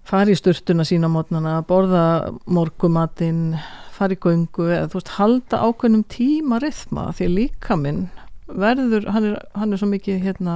fara 0.06 0.32
í 0.32 0.38
sturtuna 0.38 0.86
sína 0.88 1.10
mótnana 1.12 1.58
borða 1.68 2.06
morgumatinn 2.46 3.58
fara 3.96 4.16
í 4.16 4.22
göngu 4.22 4.70
eða 4.70 4.90
þú 4.92 5.00
veist 5.00 5.14
halda 5.18 5.62
ákveðnum 5.66 6.06
tíma 6.12 6.60
rithma 6.64 7.10
því 7.16 7.30
líka 7.34 7.78
minn 7.80 8.08
verður, 8.46 9.08
hann 9.10 9.32
er, 9.32 9.38
hann 9.58 9.74
er 9.74 9.82
svo 9.82 9.90
mikið 9.90 10.22
hérna 10.22 10.56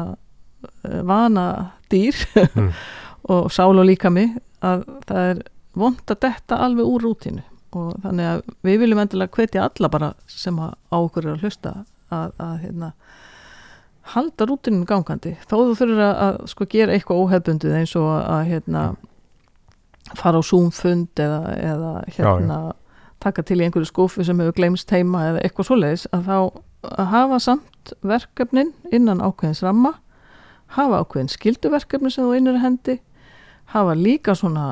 eh, 0.86 1.02
vana 1.08 1.45
dýr 1.89 2.17
Mm. 2.56 2.73
og 3.34 3.52
sál 3.52 3.80
og 3.80 3.86
líka 3.88 4.10
mig 4.12 4.36
að 4.65 4.84
það 5.08 5.30
er 5.32 5.41
vond 5.80 6.12
að 6.12 6.19
detta 6.25 6.60
alveg 6.65 6.88
úr 6.88 7.04
rútinu 7.06 7.43
og 7.78 7.99
þannig 8.04 8.30
að 8.32 8.39
við 8.65 8.80
viljum 8.82 9.02
endilega 9.04 9.36
hvetja 9.38 9.65
alla 9.67 9.89
bara 9.91 10.10
sem 10.28 10.58
á 10.60 10.97
okkur 10.97 11.28
er 11.28 11.36
að 11.36 11.45
hlusta 11.45 11.73
að, 12.10 12.32
að 12.41 12.56
hérna 12.63 12.91
halda 14.15 14.45
rútinu 14.50 14.86
gangandi. 14.89 15.36
Þó 15.50 15.56
þú 15.60 15.76
þurfur 15.80 16.02
að, 16.06 16.15
að 16.26 16.38
sko 16.54 16.65
gera 16.72 16.93
eitthvað 16.95 17.22
óhefbundið 17.24 17.76
eins 17.80 17.95
og 18.00 18.10
að 18.17 18.43
hérna 18.50 18.84
fara 20.17 20.39
á 20.41 20.43
Zoom-fund 20.43 21.19
eða, 21.22 21.39
eða 21.60 21.91
hérna 22.15 22.60
taka 23.22 23.43
til 23.43 23.60
í 23.60 23.65
einhverju 23.67 23.89
skúfu 23.91 24.24
sem 24.26 24.39
hefur 24.39 24.56
glemst 24.58 24.89
heima 24.95 25.26
eða 25.30 25.41
eitthvað 25.43 25.67
svoleiðis 25.69 26.06
að 26.15 26.30
þá 26.30 26.38
að 27.00 27.10
hafa 27.12 27.39
samt 27.43 27.91
verkefnin 28.08 28.72
innan 28.95 29.19
ákveðins 29.22 29.62
ramma 29.65 29.91
hafa 30.78 31.02
ákveðin 31.04 31.30
skilduverkefni 31.34 32.12
sem 32.13 32.24
þú 32.26 32.38
að 32.54 32.62
hendi 32.63 32.95
hafa 33.76 33.95
líka 34.00 34.36
svona 34.39 34.69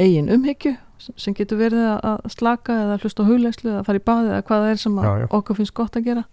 eigin 0.00 0.30
umhyggju 0.32 0.74
sem 1.20 1.34
getur 1.36 1.60
verið 1.60 1.84
að- 2.00 2.24
slaka 2.32 2.72
eða 2.86 2.98
hlusta 3.02 3.22
á 3.22 3.28
huglegslu 3.28 3.70
eða 3.74 3.84
fara 3.84 4.00
í 4.00 4.04
baði 4.08 4.30
eða 4.32 4.42
hvað 4.48 4.62
það 4.64 4.70
er 4.72 4.80
sem 4.80 4.96
Já, 5.04 5.10
já. 5.20 5.26
okkur 5.30 5.56
finnst 5.60 5.74
gott 5.74 5.96
að 6.00 6.04
gera. 6.08 6.24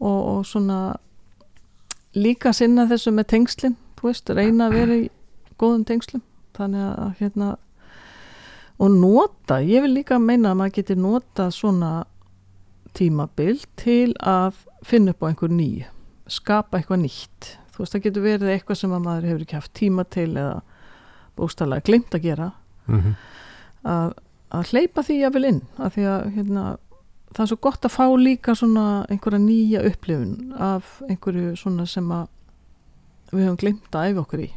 Og, 0.00 0.20
og 0.36 0.46
svona 0.46 0.78
líka 2.14 2.52
sinna 2.56 2.86
þessu 2.90 3.12
með 3.14 3.28
tengslin 3.34 3.76
þú 3.98 4.10
veist, 4.10 4.32
reyna 4.34 4.68
að 4.68 4.78
vera 4.80 4.98
í 4.98 5.10
góðum 5.60 5.84
tengslum. 5.86 6.22
Þannig 6.56 6.88
að 6.90 7.12
hérna 7.20 7.50
og 8.82 8.90
nota, 8.98 9.60
ég 9.62 9.84
vil 9.84 9.92
líka 9.94 10.18
meina 10.18 10.50
að 10.50 10.58
maður 10.58 10.76
getur 10.80 10.98
nota 11.00 11.48
svona 11.54 11.92
tímabil 12.96 13.62
til 13.80 14.12
að 14.18 14.58
finna 14.84 15.14
upp 15.14 15.22
á 15.22 15.28
einhver 15.30 15.52
nýju 15.54 15.86
skapa 16.32 16.78
eitthvað 16.78 17.04
nýtt. 17.04 17.48
Þú 17.72 17.82
veist, 17.82 17.94
það 17.94 18.04
getur 18.06 18.26
verið 18.26 18.52
eitthvað 18.52 18.80
sem 18.80 18.92
að 18.94 19.06
maður 19.06 19.28
hefur 19.30 19.44
ekki 19.44 19.58
haft 19.58 19.72
tíma 19.78 20.04
til 20.12 20.28
eða 20.30 20.58
bókstæðlega 21.38 21.86
glimt 21.88 22.16
að 22.16 22.26
gera. 22.26 22.50
Mhm. 22.90 23.14
að, 23.86 24.12
að 24.50 24.70
hleypa 24.72 25.02
því 25.06 25.16
að 25.26 25.34
vel 25.36 25.44
inn 25.46 25.60
að 25.78 25.92
því 25.94 26.06
að 26.10 26.24
hérna, 26.36 26.64
það 27.32 27.42
er 27.44 27.50
svo 27.52 27.58
gott 27.64 27.86
að 27.88 27.94
fá 27.94 28.04
líka 28.20 28.54
svona 28.58 28.86
einhverja 29.10 29.40
nýja 29.42 29.82
upplifun 29.88 30.52
af 30.62 30.98
einhverju 31.08 31.54
svona 31.60 31.86
sem 31.90 32.08
að 32.12 32.26
við 33.32 33.46
höfum 33.46 33.60
glimt 33.62 33.96
að 33.96 34.10
æfa 34.12 34.24
okkur 34.26 34.44
í. 34.44 34.50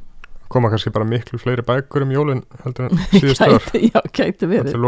Koma 0.51 0.69
kannski 0.69 0.91
bara 0.93 1.07
miklu 1.09 1.39
fleiri 1.41 1.63
bækur 1.65 2.05
um 2.05 2.11
jólin 2.13 2.43
heldur 2.63 2.89
en 2.89 2.99
síðust 3.15 3.41
ár. 3.45 3.63
já, 3.79 3.99
gæti 4.13 4.49
verið. 4.51 4.73
Er 4.75 4.81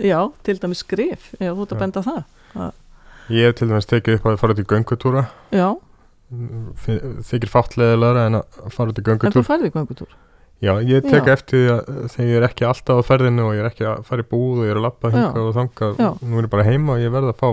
já, 0.00 0.18
til 0.46 0.58
dæmis 0.62 0.80
skrif, 0.84 1.32
já, 1.40 1.50
þú 1.52 1.66
ert 1.66 1.74
að 1.76 1.82
benda 1.84 2.04
það. 2.06 2.22
Ég 3.34 3.48
hef 3.48 3.58
til 3.58 3.68
dæmis 3.72 3.88
tekið 3.90 4.18
upp 4.20 4.30
að 4.32 4.38
fara 4.40 4.54
út 4.56 4.62
í 4.62 4.68
göngutúra. 4.74 5.26
Já, 5.54 5.68
Þykir 6.34 7.50
fáttleðilega 7.52 8.22
en 8.30 8.38
að 8.40 8.70
fara 8.74 8.90
út 8.90 8.98
í 8.98 9.02
en 9.02 9.04
þú 9.04 9.12
göngutúr. 9.12 9.44
færði 9.46 9.70
göngutúr 9.74 10.14
Já, 10.62 10.72
ég 10.86 11.02
tek 11.04 11.26
Já. 11.26 11.32
eftir 11.34 11.58
því 11.58 11.70
að 11.74 12.08
þegar 12.14 12.28
ég 12.30 12.36
er 12.38 12.46
ekki 12.48 12.64
alltaf 12.68 13.00
á 13.00 13.02
ferðinu 13.04 13.42
og 13.48 13.54
ég 13.56 13.60
er 13.64 13.68
ekki 13.68 13.84
að 13.90 14.04
fara 14.06 14.22
í 14.24 14.28
búð 14.30 14.60
og 14.62 14.64
ég 14.64 14.70
er 14.72 14.78
að 14.80 14.84
lappa 14.86 15.10
Já. 15.10 15.14
hingað 15.18 15.48
og 15.50 15.54
þangað 15.58 15.98
Já. 16.00 16.10
Nú 16.22 16.38
er 16.40 16.46
ég 16.46 16.52
bara 16.54 16.64
heima 16.68 16.92
og 16.94 17.02
ég 17.02 17.12
verð 17.12 17.32
að 17.32 17.40
fá 17.42 17.48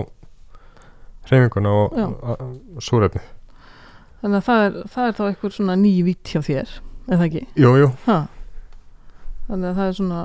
hreyfinguna 1.28 1.72
og, 1.82 1.96
Já. 1.98 2.36
súrefni 2.82 3.20
þannig 4.22 4.38
að 4.38 4.46
það 4.46 4.62
er, 4.66 4.78
það 4.94 5.08
er 5.10 5.16
þá 5.18 5.22
eitthvað 5.28 5.54
svona 5.56 5.76
ný 5.82 5.92
vitt 6.06 6.30
hjá 6.32 6.40
þér, 6.46 6.72
er 7.08 7.18
það 7.18 7.26
ekki? 7.26 7.42
Jú, 7.58 7.72
jú, 7.82 7.88
Ha. 8.06 8.16
þannig 9.48 9.68
að 9.72 9.76
það 9.80 9.88
er 9.90 9.96
svona 9.98 10.22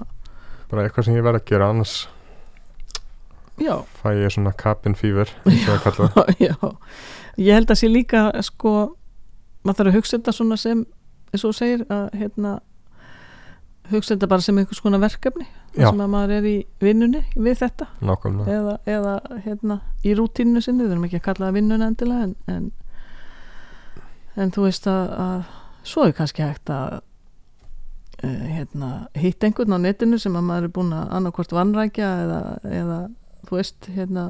bara 0.70 0.84
eitthvað 0.86 1.08
sem 1.08 1.18
ég 1.18 1.26
verð 1.26 1.40
að 1.42 1.48
gera 1.52 1.70
annars 1.74 1.96
já, 3.58 3.74
fæ 4.02 4.08
ég 4.22 4.34
svona 4.36 4.54
cabin 4.54 4.96
fever 4.96 5.32
það. 5.48 6.36
já, 6.48 6.54
ég 7.42 7.54
held 7.58 7.74
að 7.74 7.80
sé 7.82 7.90
líka 7.90 8.28
sko, 8.46 8.74
maður 9.66 9.80
þarf 9.82 9.92
að 9.92 9.98
hugsa 10.00 10.18
þetta 10.20 10.36
svona 10.38 10.58
sem 10.62 10.86
eins 11.34 11.46
og 11.48 11.56
segir 11.56 11.86
að 11.92 12.10
hérna 12.18 12.58
hugsa 13.92 14.16
þetta 14.16 14.30
bara 14.32 14.44
sem 14.44 14.58
einhvers 14.60 14.82
konar 14.84 15.02
verkefni 15.04 15.46
sem 15.78 16.02
að 16.02 16.10
maður 16.12 16.34
er 16.38 16.48
í 16.50 16.56
vinnunni 16.84 17.22
við 17.36 17.62
þetta. 17.62 17.88
Nákvæmlega. 18.04 18.56
Eða, 18.58 18.74
eða 18.98 19.42
hérna 19.46 19.78
í 20.04 20.16
rútínu 20.18 20.64
sinni, 20.64 20.86
við 20.86 20.96
erum 20.96 21.06
ekki 21.08 21.22
að 21.22 21.28
kalla 21.30 21.48
það 21.48 21.60
vinnuna 21.60 21.92
endilega 21.92 22.28
en, 22.28 22.34
en, 22.52 22.72
en 24.36 24.56
þú 24.56 24.66
veist 24.66 24.90
að, 24.92 25.14
að 25.28 25.46
svo 25.88 26.08
er 26.08 26.18
kannski 26.18 26.44
hægt 26.44 26.72
að 26.74 26.98
uh, 26.98 28.48
hérna, 28.58 28.92
hitta 29.18 29.48
einhvern 29.48 29.78
á 29.78 29.80
netinu 29.86 30.20
sem 30.22 30.36
að 30.36 30.50
maður 30.50 30.68
er 30.68 30.76
búin 30.80 30.98
að 30.98 31.16
annarkvort 31.20 31.56
vannrækja 31.56 32.10
eða, 32.26 32.42
eða 32.82 33.00
þú 33.48 33.60
veist 33.62 33.90
hérna, 33.94 34.26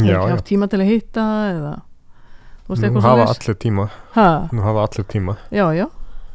já, 0.00 0.16
ekki 0.16 0.34
haft 0.34 0.50
tíma 0.50 0.70
til 0.70 0.82
að 0.82 0.92
hitta 0.94 1.28
eða 1.52 1.76
veist 2.70 2.86
nú 2.94 3.02
hafa 3.04 3.26
allir 3.34 3.58
tíma. 3.66 3.88
Ha, 4.14 4.28
nú 4.54 4.64
hafa 4.64 4.86
allir 4.86 5.08
tíma. 5.10 5.36
Já, 5.54 5.66
já. 5.76 5.86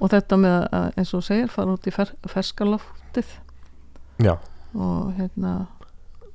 Og 0.04 0.12
þetta 0.12 0.38
með 0.40 0.58
að 0.76 1.00
eins 1.00 1.16
og 1.16 1.24
segir 1.24 1.52
fara 1.54 1.76
út 1.76 1.88
í 1.88 1.94
fer, 1.96 2.12
ferskaloftið 2.30 3.32
já, 4.18 4.36
og 4.76 5.16
hérna 5.16 5.56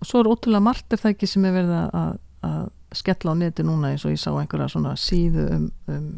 og 0.00 0.08
svo 0.08 0.22
er 0.22 0.30
ótrúlega 0.30 0.64
margt 0.64 0.92
er 0.92 1.00
það 1.00 1.14
ekki 1.14 1.28
sem 1.28 1.44
er 1.48 1.54
verið 1.58 1.76
að, 1.76 2.16
að, 2.48 2.66
skella 2.96 3.34
á 3.36 3.40
neti 3.40 3.62
núna 3.62 3.92
eins 3.92 4.02
og 4.02 4.14
ég 4.14 4.18
sá 4.18 4.32
einhverja 4.32 4.72
svona 4.72 4.96
síðu 4.98 5.44
um, 5.54 5.66
um, 5.92 6.08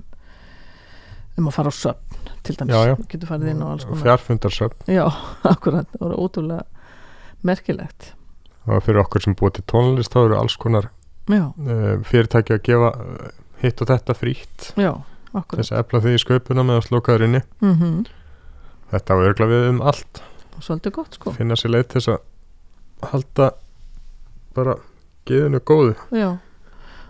um 1.37 1.51
að 1.51 1.57
fara 1.59 1.73
á 1.73 1.75
söfn 1.77 2.31
til 2.47 2.57
dæmis, 2.57 2.73
Já, 2.73 2.87
já. 2.89 2.95
Þú 2.97 3.09
getur 3.13 3.31
farið 3.33 3.51
inn 3.53 3.61
á 3.61 3.67
alls 3.69 3.85
konar 3.85 4.03
fjárfundarsöfn 4.07 4.95
já, 4.95 5.05
akkurat, 5.53 5.91
það 5.93 6.07
voru 6.07 6.23
ótrúlega 6.23 6.89
merkilegt. 7.43 8.13
Og 8.71 8.83
fyrir 8.87 9.03
okkur 9.03 9.25
sem 9.25 9.37
búið 9.37 9.59
til 9.59 9.67
tónlist 9.75 10.15
þá 10.15 10.21
eru 10.23 10.39
alls 10.39 10.57
konar 10.63 10.89
já, 11.29 11.45
uh, 11.51 11.95
fyrirtæki 12.09 12.57
að 12.57 12.65
gefa 12.71 12.93
uh, 12.95 13.31
hitt 13.63 13.83
og 13.83 13.93
þetta 13.93 14.19
frítt. 14.19 14.73
Þess 14.77 15.73
að 15.73 15.79
efla 15.81 16.03
því 16.05 16.17
í 16.17 16.21
sköpuna 16.21 16.67
með 16.67 16.81
að 16.81 16.89
slókaður 16.91 17.29
inni. 17.29 17.43
Mm 17.65 18.03
þetta 18.93 19.17
á 19.17 19.25
örgla 19.25 19.49
við 19.51 19.69
um 19.71 19.83
allt. 19.89 20.23
Svolítið 20.63 20.97
gott 20.99 21.17
sko. 21.17 21.35
Finna 21.35 21.57
sér 21.59 21.75
leið 21.75 21.87
til 21.89 22.01
þess 22.01 22.13
að 22.13 23.13
halda 23.13 23.49
bara 24.57 24.77
geðinu 25.29 25.63
góðu. 25.65 25.95
Já, 26.15 26.29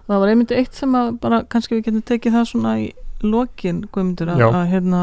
það 0.06 0.22
var 0.22 0.32
einmitt 0.32 0.54
eitt 0.56 0.78
sem 0.78 0.94
að 0.96 1.10
bara 1.24 1.42
kannski 1.50 1.76
við 1.76 1.88
getum 1.88 2.06
tekið 2.08 2.38
það 2.38 2.48
svona 2.52 2.76
í 2.80 2.88
lokin, 3.22 3.84
Guðmundur, 3.94 4.32
að, 4.34 4.56
hérna 4.70 5.02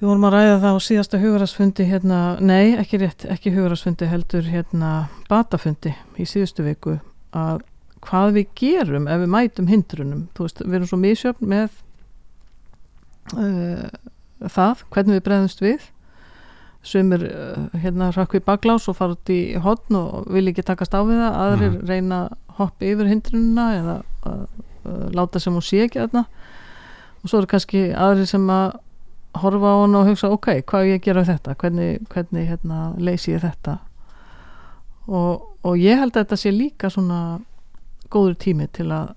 við 0.00 0.08
vorum 0.08 0.26
að 0.28 0.34
ræða 0.34 0.56
það 0.64 0.78
á 0.78 0.86
síðasta 0.86 1.20
hugarasfundi 1.22 1.86
hérna, 1.90 2.20
nei, 2.42 2.74
ekki 2.80 2.98
rétt, 3.02 3.26
ekki 3.30 3.52
hugarasfundi 3.54 4.08
heldur 4.10 4.48
hérna 4.50 4.94
batafundi 5.28 5.94
í 6.18 6.26
síðustu 6.28 6.66
viku 6.66 6.98
að 7.34 7.62
hvað 8.08 8.36
við 8.38 8.46
gerum 8.60 9.08
ef 9.08 9.20
við 9.24 9.32
mætum 9.34 9.68
hindrunum, 9.70 10.26
veist, 10.38 10.60
við 10.64 10.78
erum 10.80 10.90
svo 10.90 10.98
misjöfn 11.00 11.48
með 11.50 11.70
uh, 13.36 13.88
það, 14.52 14.84
hvernig 14.94 15.18
við 15.18 15.24
bregðumst 15.28 15.62
við. 15.64 15.90
Sumir 16.84 17.24
uh, 17.30 17.66
hérna 17.80 18.10
rakku 18.14 18.40
í 18.40 18.44
baklás 18.44 18.88
og 18.92 18.98
fara 18.98 19.16
út 19.16 19.32
í 19.32 19.40
hotn 19.64 19.96
og 20.00 20.28
vil 20.34 20.46
ekki 20.52 20.64
takast 20.68 20.92
á 20.96 21.00
við 21.06 21.22
það. 21.22 21.38
Aðrir 21.44 21.70
Mhm. 21.72 21.86
reyna 21.88 22.18
að 22.28 22.56
hoppa 22.58 22.84
yfir 22.86 23.08
hindrununa 23.10 23.68
eða 23.80 23.96
uh, 24.26 24.44
uh, 24.84 25.06
láta 25.16 25.40
sem 25.40 25.54
hún 25.56 25.64
sé 25.64 25.84
ekki 25.86 26.02
þarna. 26.04 26.26
Og 27.24 27.30
svo 27.30 27.40
eru 27.40 27.48
kannski 27.54 27.86
aðrir 27.96 28.28
sem 28.28 28.44
að 28.52 28.76
horfa 29.40 29.66
á 29.66 29.76
hann 29.82 29.96
og 29.98 30.06
hugsa 30.06 30.28
ok, 30.30 30.46
hvað 30.68 30.86
ég 30.92 31.00
að 31.00 31.06
gera 31.08 31.24
þetta? 31.24 31.54
Hvernig, 31.58 32.04
hvernig 32.12 32.44
hérna, 32.52 32.82
leysi 33.02 33.32
ég 33.32 33.40
þetta? 33.42 33.78
Og, 35.08 35.42
og 35.64 35.74
ég 35.80 35.98
held 35.98 36.12
að 36.14 36.20
þetta 36.22 36.36
sé 36.38 36.52
líka 36.54 36.90
svona 36.92 37.40
góður 38.14 38.36
tími 38.40 38.68
til 38.74 38.90
að 38.94 39.14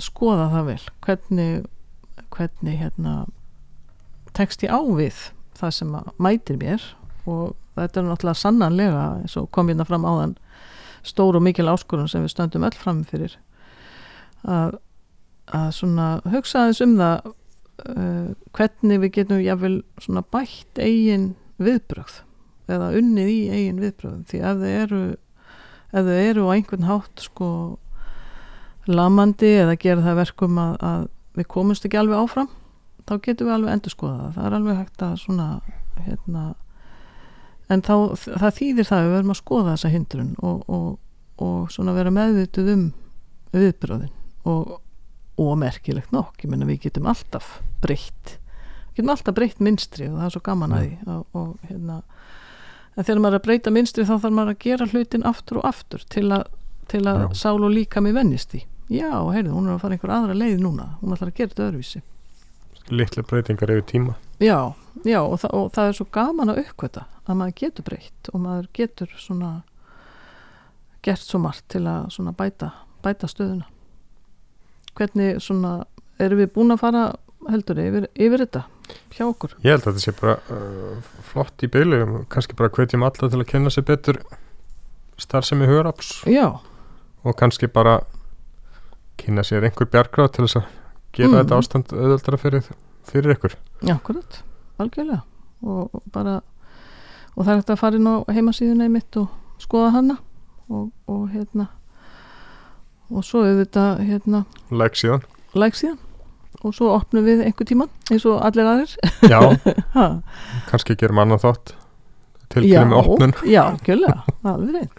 skoða 0.00 0.48
það 0.52 0.70
vel. 0.70 0.80
Hvernig, 1.06 1.66
hvernig 2.34 2.80
hérna 2.80 3.14
tekst 4.36 4.64
ég 4.64 4.72
á 4.72 4.80
við 4.80 5.26
það 5.58 5.76
sem 5.76 5.96
mætir 6.18 6.60
mér? 6.60 6.84
Og 7.28 7.56
þetta 7.76 8.00
er 8.00 8.08
náttúrulega 8.08 8.42
sannanlega 8.42 9.04
eins 9.20 9.36
og 9.38 9.50
kom 9.54 9.70
hérna 9.70 9.86
fram 9.88 10.06
áðan 10.08 10.36
stór 11.06 11.38
og 11.38 11.44
mikil 11.44 11.68
áskorun 11.70 12.08
sem 12.10 12.24
við 12.24 12.34
stöndum 12.34 12.66
öll 12.66 12.76
fram 12.76 13.04
fyrir. 13.08 13.36
Að, 14.44 14.78
að 15.52 15.68
svona 15.76 16.08
hugsa 16.32 16.64
aðeins 16.64 16.82
um 16.84 16.96
það 17.00 17.30
uh, 17.30 18.26
hvernig 18.56 19.04
við 19.04 19.14
getum 19.18 19.44
jáfnvel 19.44 19.76
svona 20.00 20.24
bætt 20.32 20.80
eigin 20.80 21.34
viðbrögð 21.60 22.22
eða 22.70 22.92
unnið 22.96 23.32
í 23.32 23.40
eigin 23.50 23.82
viðbrögðum. 23.82 24.24
Því 24.30 24.42
ef 24.46 24.60
þau 24.62 24.70
eru 24.70 25.02
ef 25.90 26.06
þau 26.06 26.18
eru 26.22 26.46
á 26.46 26.54
einhvern 26.54 26.88
hátt 26.88 27.24
sko 27.24 27.50
lamandi 28.94 29.50
eða 29.62 29.76
gera 29.80 30.04
það 30.04 30.18
verkum 30.20 30.58
að, 30.60 30.72
að 30.90 31.06
við 31.38 31.48
komumst 31.54 31.86
ekki 31.86 32.00
alveg 32.00 32.24
áfram 32.24 32.50
þá 33.08 33.14
getum 33.24 33.48
við 33.48 33.54
alveg 33.56 33.74
endur 33.74 33.94
skoða 33.94 34.18
það. 34.18 34.34
Það 34.36 34.48
er 34.48 34.56
alveg 34.58 34.80
hægt 34.80 35.04
að 35.04 35.14
svona 35.24 35.46
hérna, 36.00 36.44
en 37.70 37.84
þá 37.86 37.94
það 38.24 38.58
þýðir 38.58 38.88
það 38.88 38.98
að 38.98 39.06
við 39.06 39.14
verðum 39.16 39.34
að 39.34 39.40
skoða 39.40 39.74
þessa 39.74 39.92
hindrun 39.94 40.30
og, 40.46 40.62
og, 40.70 40.90
og 41.44 41.72
svona 41.74 41.96
vera 41.96 42.12
meðvituð 42.14 42.70
um 42.74 42.84
viðbröðin 43.54 44.12
og, 44.48 44.76
og 45.40 45.56
merkilegt 45.60 46.14
nokk, 46.14 46.44
ég 46.44 46.52
menna 46.52 46.68
við 46.68 46.86
getum 46.86 47.08
alltaf 47.10 47.58
breytt 47.82 48.36
við 48.36 49.00
getum 49.00 49.14
alltaf 49.14 49.36
breytt 49.36 49.62
minstri 49.62 50.08
og 50.10 50.18
það 50.18 50.28
er 50.28 50.34
svo 50.36 50.44
gaman 50.46 50.76
að 50.76 50.86
því 50.86 51.14
og, 51.14 51.40
og 51.40 51.68
hérna 51.68 52.00
en 52.96 53.06
þegar 53.06 53.22
maður 53.22 53.36
er 53.36 53.40
að 53.40 53.46
breyta 53.48 53.74
minstri 53.74 54.06
þá 54.06 54.14
þarf 54.16 54.36
maður 54.36 54.54
að 54.54 54.64
gera 54.66 54.88
hlutin 54.90 55.26
aftur 55.28 55.60
og 55.60 55.68
aftur 55.70 56.04
til 56.12 56.26
að, 56.34 56.46
til 56.90 57.02
að 57.10 57.26
sál 57.38 57.58
og 57.58 57.70
líka 57.74 58.02
mig 58.04 58.16
vennist 58.16 58.54
í 58.58 58.64
já, 58.90 59.12
heyrðu, 59.30 59.54
hún 59.54 59.68
er 59.68 59.76
að 59.76 59.82
fara 59.84 59.96
einhver 59.96 60.12
aðra 60.14 60.36
leið 60.36 60.60
núna. 60.64 60.88
Hún 61.00 61.14
ætlar 61.14 61.30
að 61.30 61.38
gera 61.38 61.52
þetta 61.52 61.66
öðruvísi. 61.68 62.02
Litla 62.90 63.24
breytingar 63.30 63.72
yfir 63.76 63.86
tíma. 63.86 64.16
Já, 64.42 64.58
já 65.06 65.20
og, 65.22 65.36
þa 65.40 65.50
og 65.56 65.72
það 65.76 65.88
er 65.88 65.98
svo 65.98 66.06
gaman 66.16 66.52
að 66.52 66.62
uppkvöta 66.64 67.06
að 67.26 67.38
maður 67.38 67.56
getur 67.62 67.86
breytt 67.86 68.30
og 68.32 68.42
maður 68.42 68.68
getur 68.76 69.16
svona 69.20 69.50
gert 71.06 71.24
svo 71.24 71.40
margt 71.40 71.68
til 71.72 71.84
að 71.88 72.10
svona 72.16 72.34
bæta, 72.36 72.72
bæta 73.04 73.30
stöðuna. 73.30 73.68
Hvernig 74.98 75.38
svona, 75.44 75.74
erum 76.20 76.42
við 76.42 76.54
búin 76.56 76.74
að 76.74 76.82
fara 76.82 77.04
heldur 77.48 77.80
yfir, 77.80 78.06
yfir 78.18 78.44
þetta 78.44 78.64
hjá 79.14 79.24
okkur? 79.26 79.54
ég 79.64 79.74
held 79.74 79.86
að 79.86 79.94
þetta 79.94 80.04
sé 80.04 80.14
bara 80.18 80.36
uh, 80.52 81.10
flott 81.30 81.64
í 81.64 81.70
byli 81.72 82.00
kannski 82.32 82.56
bara 82.58 82.72
hvetjum 82.74 83.04
alla 83.06 83.30
til 83.30 83.40
að 83.40 83.48
kenna 83.48 83.72
sér 83.72 83.86
betur 83.88 84.20
starfsemi 85.20 85.68
hugaraps 85.68 86.20
Já, 86.28 86.60
og 87.24 87.38
kannski 87.40 87.70
bara 87.72 88.00
kynna 89.20 89.44
sér 89.46 89.66
einhver 89.68 89.88
bjargráð 89.92 90.32
til 90.36 90.44
þess 90.46 90.60
að 90.60 90.68
gera 91.16 91.28
Mhm. 91.30 91.38
þetta 91.40 91.58
ástand 91.60 91.92
auðveldara 91.96 92.38
fyrir, 92.38 92.70
fyrir 93.10 93.34
ykkur. 93.36 93.54
Akkurat, 93.94 94.42
algjörlega. 94.80 95.22
Og, 95.62 95.90
og 95.94 96.02
bara 96.12 96.40
og 97.36 97.44
það 97.46 97.50
er 97.52 97.56
hægt 97.60 97.70
að 97.74 97.78
fara 97.80 97.96
inn 98.00 98.08
á 98.08 98.16
heimasíðuna 98.32 98.86
í 98.88 98.92
mitt 98.94 99.16
og 99.20 99.28
skoða 99.60 99.90
hana 99.92 100.16
og, 100.70 100.90
og 101.08 101.28
hérna 101.34 101.68
og 103.10 103.24
svo 103.26 103.42
auðvitað 103.44 104.00
hérna 104.06 104.44
like 104.70 104.94
síðan. 104.96 105.22
like 105.54 105.76
síðan. 105.76 105.98
Og 106.64 106.74
svo 106.76 106.90
opnum 106.94 107.24
við 107.24 107.44
einhver 107.46 107.66
tíman 107.66 107.88
eins 108.10 108.24
og 108.28 108.40
allir 108.44 108.66
aðrir. 108.68 108.96
Já, 109.30 109.40
ha. 109.96 110.06
kannski 110.70 110.96
gerum 110.98 111.18
annað 111.22 111.44
þátt 111.46 111.72
tilkynna 112.50 112.86
með 112.90 112.98
opnun. 113.06 113.32
Já, 113.48 113.64
kjölega, 113.86 114.22
alveg 114.44 114.74
reynd 114.74 114.90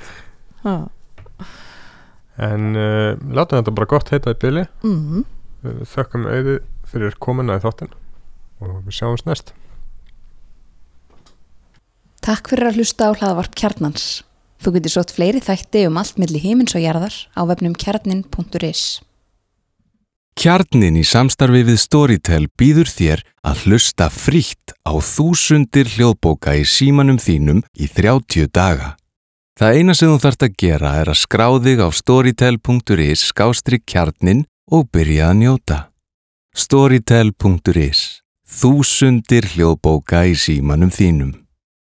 ha. 0.63 0.75
En 2.41 2.75
uh, 2.75 3.13
látum 3.33 3.61
þetta 3.61 3.77
bara 3.77 3.91
gott 3.93 4.13
heita 4.13 4.35
í 4.35 4.41
byli 4.41 4.67
mm 4.83 5.23
Við 5.61 5.81
þökkum 5.91 6.23
auði 6.25 6.53
fyrir 6.89 7.17
komuna 7.21 7.59
í 7.59 7.61
þáttin 7.61 7.91
og 8.65 8.79
við 8.81 8.95
sjáumst 8.97 9.27
næst 9.29 9.51
Takk 12.21 12.51
fyrir 12.51 12.69
að 12.69 12.75
hlusta 12.77 13.07
á 13.09 13.17
hlaðvarp 13.17 13.55
kjarnans. 13.57 14.21
Þú 14.61 14.75
getur 14.75 14.93
sótt 14.93 15.13
fleiri 15.15 15.39
þætti 15.41 15.87
um 15.89 15.97
allt 15.97 16.19
milli 16.21 16.37
himins 16.37 16.75
og 16.77 16.83
jarðar 16.83 17.15
á 17.33 17.41
vefnum 17.49 17.73
kjarnin.is. 17.73 19.01
Kjarnin 20.37 20.99
í 21.01 21.03
samstarfi 21.05 21.63
við 21.65 21.79
Storytel 21.81 22.45
býður 22.61 22.93
þér 22.93 23.23
að 23.41 23.65
hlusta 23.65 24.07
frítt 24.13 24.75
á 24.85 24.93
þúsundir 25.01 25.89
hljóðbóka 25.97 26.53
í 26.61 26.61
símanum 26.61 27.17
þínum 27.17 27.65
í 27.73 27.89
30 27.89 28.53
daga. 28.53 28.93
Það 29.59 29.77
eina 29.77 29.93
sem 29.97 30.11
þú 30.11 30.17
þarft 30.23 30.45
að 30.47 30.57
gera 30.63 30.91
er 31.01 31.11
að 31.11 31.21
skrá 31.21 31.47
þig 31.59 31.83
á 31.83 31.89
storytel.is 31.91 33.27
skástrík 33.31 33.83
kjarnin 33.85 34.45
og 34.71 34.87
byrja 34.93 35.31
að 35.31 35.39
njóta. 35.43 35.79
Storytel.is 36.55 38.21
Þúsundir 38.51 39.47
hljóðbóka 39.53 40.25
í 40.27 40.35
símanum 40.35 40.91
þínum. 40.91 41.40